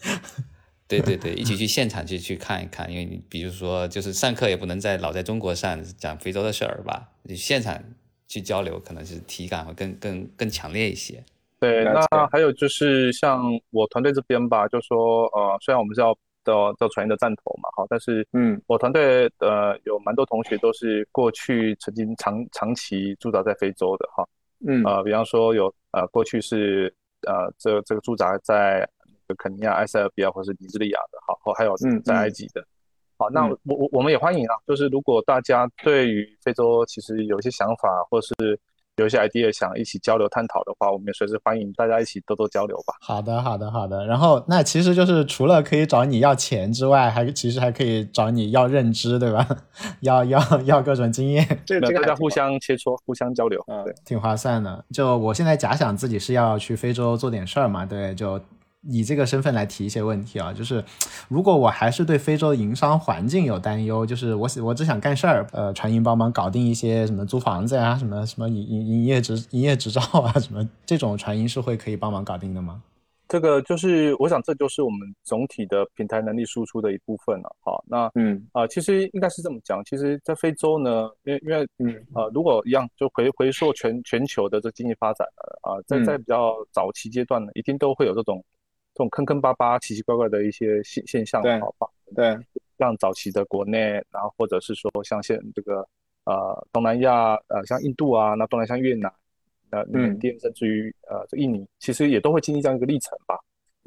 [0.89, 7.79] 对对对， 一起去现场去去看一看，因为你比如说，就是上课也不能在老在中国上讲非洲的事儿吧，你现场
[8.27, 11.23] 去交流，可能是体感会更更更强烈一些。
[11.59, 24.27] 对，那还有就是像我团队这边吧，就说呃，虽然我们是要到到传音的站头嘛，哈，但是嗯，我团队呃有蛮多同学都是过去曾经长长期驻扎在非洲的哈，
[24.65, 26.91] 嗯，呃，比方说有呃过去是
[27.27, 28.89] 呃这这个驻扎在。
[29.38, 32.63] 肯尼亚、埃塞俄比亚或是尼日利亚的，好，或还有在埃及的，
[33.17, 38.34] 好，那我我我们也欢迎啊，就是如果大家对于非洲其实有一些想法，或是
[38.97, 42.95] 有一些 idea 想一起交流探讨的话，我们也随时欢迎大家一起多多交流吧。
[42.99, 44.05] 好的，好的，好的。
[44.05, 49.47] 然后那其实就是除了可以找你要钱之外，还其实还可以找你要认知，对吧？
[50.01, 54.84] 要要要各种经验，这个大家互相切磋、互相交流，对，挺划算的。
[54.91, 58.39] 就我现在假想自己是要去非洲做点事儿嘛，对，就。
[58.82, 60.84] 以这个身份来提一些问题啊，就是
[61.27, 72.82] 如果我还是对非洲的营商环境有担忧，就是我我只想干事儿，呃，传音帮忙搞定一些什么租房子呀，什么什么营营营业执营业执照啊，什么这种传音是会可以帮忙搞定的吗？
[73.27, 77.55] 这个就是我想这就是我们总体的平台能力输出的一部分了。
[77.59, 85.27] 好，那嗯啊，其实应该是这么讲，其实，在非洲呢，因为因为嗯啊，如果一样就回回溯全全球的这经济发展
[85.61, 88.43] 啊，在在比较早期阶段呢，一定都会有这种。
[89.00, 91.88] 这种坑坑巴巴、奇奇怪怪的一些现现象，好吧？
[92.14, 92.38] 对，
[92.78, 95.88] 像早期的国内，然后或者是说像现这个
[96.26, 99.10] 呃东南亚，呃像印度啊，那东南像越南、
[99.70, 103.36] 呃缅甸，甚至于呃这印尼，其实也都会经历这样一个历程吧。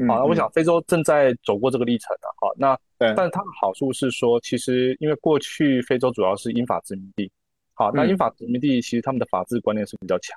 [0.09, 2.29] 好，那我想非洲正在走过这个历程的。
[2.41, 7.31] 好，那但是它的好处是说，其实因为过去非洲主要是英法殖民地，
[7.75, 10.35] 好，那英法殖民地其实他们的法治观念是比较强。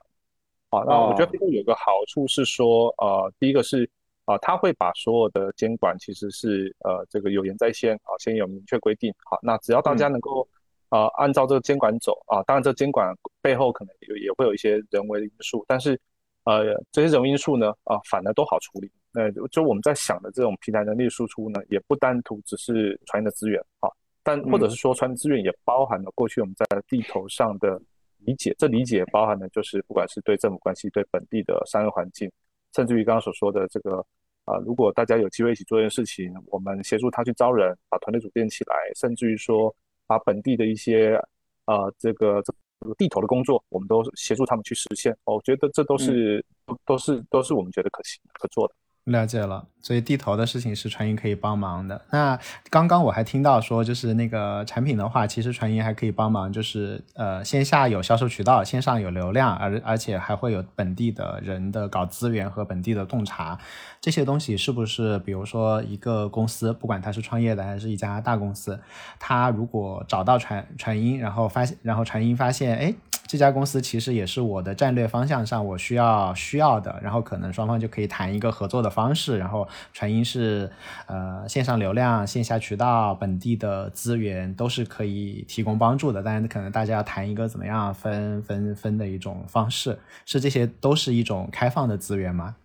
[0.69, 3.89] 好，那我觉得非洲有个好处是说，呃，第一个是。
[4.25, 9.13] 啊，他会把所有的监管其实是呃这个有言在先啊，先有明确规定。
[9.23, 10.47] 好，那只要大家能够
[10.89, 15.99] 啊按照这个监管走啊，当然这监管背后可能有也会有一些人为的因素，但是
[16.43, 18.91] 呃这些人为因素呢啊反而都好处理。
[19.11, 23.89] 那就我们在想的这种平台能力输出呢，也不单图只是传音的资源啊，
[24.23, 27.81] 但或者是说传资源也包含了过去我们在地头上的
[28.17, 32.29] 理解，这理解包含的就是不管是对政府关系、对本地的商业环境，
[32.75, 34.05] 甚至于刚刚所说的这个
[34.43, 39.73] 啊，如果大家有机会一起做一件事情，我们协助他去招人，把团队组建起来，甚至于说
[40.05, 41.19] 把本地的一些
[41.65, 42.53] 呃这个这
[42.87, 45.17] 个地头的工作，我们都协助他们去实现。
[45.23, 48.75] 我觉得这都是都都是都是我们觉得可行可做的。
[49.05, 52.01] 了解了，所以地头的事情是传音可以帮忙的。
[52.09, 52.39] 那
[52.71, 63.59] 刚刚我还听到说，就是那个产品的话，其实传音还可以帮忙，就是呃线下有销售渠道，线上有流量，而而且还会有本地的人的搞资源和本地的洞察，
[64.01, 65.19] 这些东西是不是？
[65.19, 68.79] 比如说一个公司，不管它是创业的还是一家大公司，
[69.19, 72.95] 它如果找到传传音，然后发现，然后传音发现，哎。
[73.27, 79.37] 这家公司其实也是我的战略方向上我需要需要的，然后可能双方就可以谈一个合作的方式。
[79.37, 80.69] 然后传音是
[81.07, 86.23] 呃线上流量、线下渠道、本地的资源都是可以提供帮助的。
[86.23, 92.55] 但是可能大家要谈一个怎么样分分分的一种方式，是这些都是一种开放的资源吗？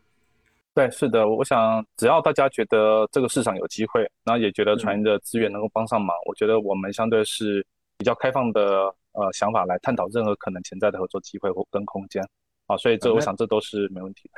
[0.72, 1.28] 对，是的。
[1.28, 7.66] 我想只要大家觉得这个市场有机会，然后也觉得传音的资源能够帮上忙，我觉得我们相对是
[7.98, 8.62] 比较开放的。
[9.12, 12.22] 呃，想法来探讨任何可能潜在的合作机会或跟空间，
[12.68, 14.30] 啊，所以这我想这都是没问题。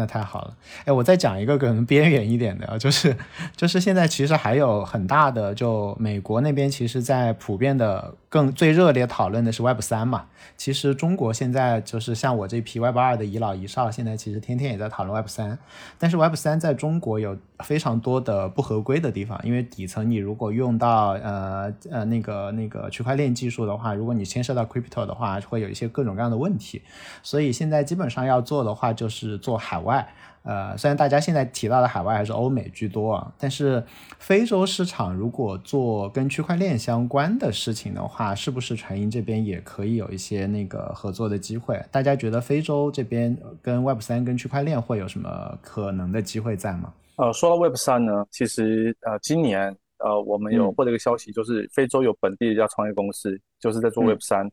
[0.00, 3.14] 那太好了，哎，我再讲一个可能边缘一点的，就是
[3.54, 10.24] 就是现在其实还有很大的，就美国那边其实，在普遍的更最热烈讨论的是 Web 三嘛。
[10.56, 15.58] 其实中国现在就是像我这批 Web 二的遗老遗少，现在其实天天也在讨论 Web 三。
[15.98, 26.80] 但是 Web 三在中国有非常多的不合规的地方，因为底层你如果用到呃呃那个那个区块链技术的话，如果你牵涉到 Crypto 的话，会有一些各种各样的问题。
[27.24, 29.80] 所以现在基本上要做的话，就是做海。
[29.80, 30.06] 外，
[30.42, 33.82] 呃，虽然大家现在提到的海外还是欧美居多啊，但是
[34.18, 41.82] 非洲市场如果做跟区块链相关的事情的话，是不是传音这边也可以有一些那个合作的机会？
[41.90, 46.92] 大家觉得非洲这边跟 Web 三跟区块链会有什么可能的机会在吗？
[47.20, 54.50] 呃，说到 Web 三呢，其实呃，今年呃，我们有获得一个消息，就是非洲有本地一家创业公司，就是在做 Web 三，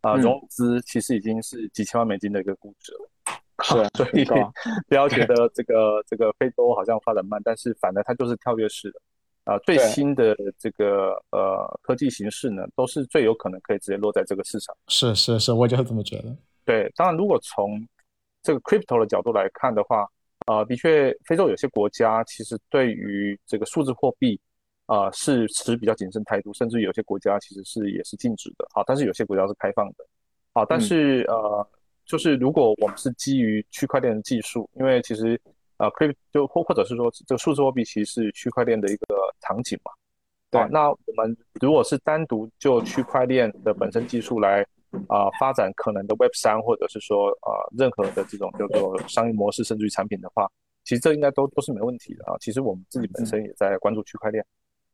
[0.00, 3.08] 啊，融资其实已经是几千万美金的一个估值了。
[3.62, 4.24] 是，所以
[4.88, 9.00] 不要觉得这个这个非洲好像发展慢，但是反而它就是跳跃式的
[9.44, 9.56] 啊。
[9.60, 14.74] 最新的这个呃科技形式呢，都是最有可能可以直接落在这个市场。
[14.88, 16.36] 是是是，我就是这么觉得。
[16.64, 17.80] 对，当然如果从
[18.42, 20.04] 这个 crypto 的角度来看的话，
[20.48, 24.40] 啊，的确非洲有些国家其实对于这个数字货币
[24.86, 28.66] 啊是持比较谨慎态度，甚至有些国家其实是也是禁止的。
[28.72, 30.04] 啊，但是有些国家是开放的。
[30.52, 31.66] 啊，但是呃。
[32.08, 35.38] 就是如果我们是基于区块链的技术，因为其实
[35.76, 39.06] 呃，可以就或或者是说这个数字货币其实是区块链的一个
[39.42, 39.92] 场景嘛。
[40.50, 40.66] 对。
[40.70, 44.66] 那我们如果是单独就区块链的本身技术来
[45.08, 50.50] 啊发展可能的 Web 三，或者是说呃任何的这种叫做商业模式甚至于产品的话，
[50.84, 52.36] 其实这应该都都是没问题的啊。
[52.40, 54.44] 其实我们自己本身也在关注区块链。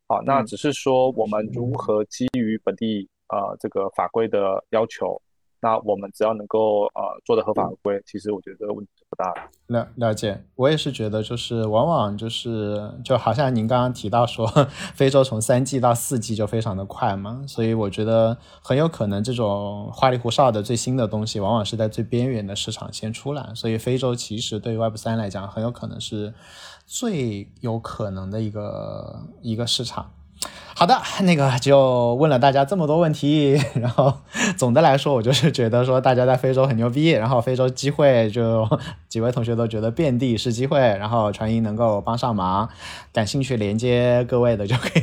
[0.06, 5.20] 好，那只是说我们如何基于本地啊这个法规的要求。
[5.64, 9.48] 那我们只要能够呃做的合法合规，其实我觉得这个问题是不大了。
[9.68, 14.46] 了了解，我也是觉得，就是往往就是就好像您刚刚提到说，
[14.94, 23.50] 非洲从三 G 到四 G 就非常的快嘛，所以我觉得很有可能这种花里胡哨的最新的东西，往往是在最边缘的市场先出来。
[23.54, 26.34] 所以非洲其实对于 Web 三来讲，很有可能是
[26.84, 30.10] 最有可能的一个一个市场。
[30.76, 34.12] 好的，那个就问了大家这么多问题， 然后
[34.56, 38.68] 总的来说，我就是觉得说大家在非洲很牛逼，然后非洲机会就
[39.08, 42.68] 几位同学都觉得遍地是机会，然后传音能够帮上忙，
[43.12, 45.02] 感兴趣连接各位的就可以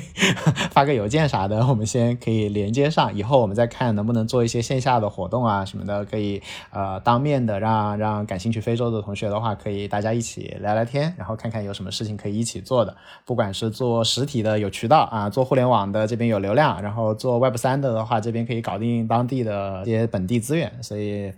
[0.71, 15.61] 发个邮件啥的，我们先可以连接上，以后我们再看能不能做一些线下的活动啊什么的，可以呃当面的让让感兴趣非洲的同学的话，可以大家一起聊聊天，然后看看有什么事情可以一起做的，不管是做实体的有渠道啊，做互联。
[15.61, 21.31] 互联网的这边有流量，然后做 Web 三的的话，这边可以搞定当地的一些本地资源，所以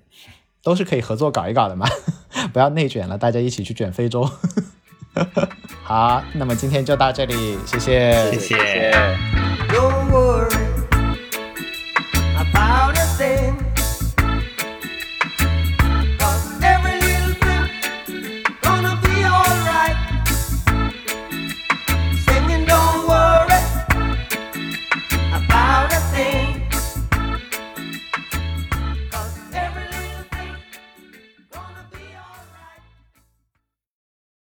[0.64, 1.86] 都是可以合作搞一搞的嘛，
[2.54, 4.26] 不要内卷了，大家一起去卷非洲。
[5.84, 8.94] 好，那么今天就到这里，谢谢，谢谢。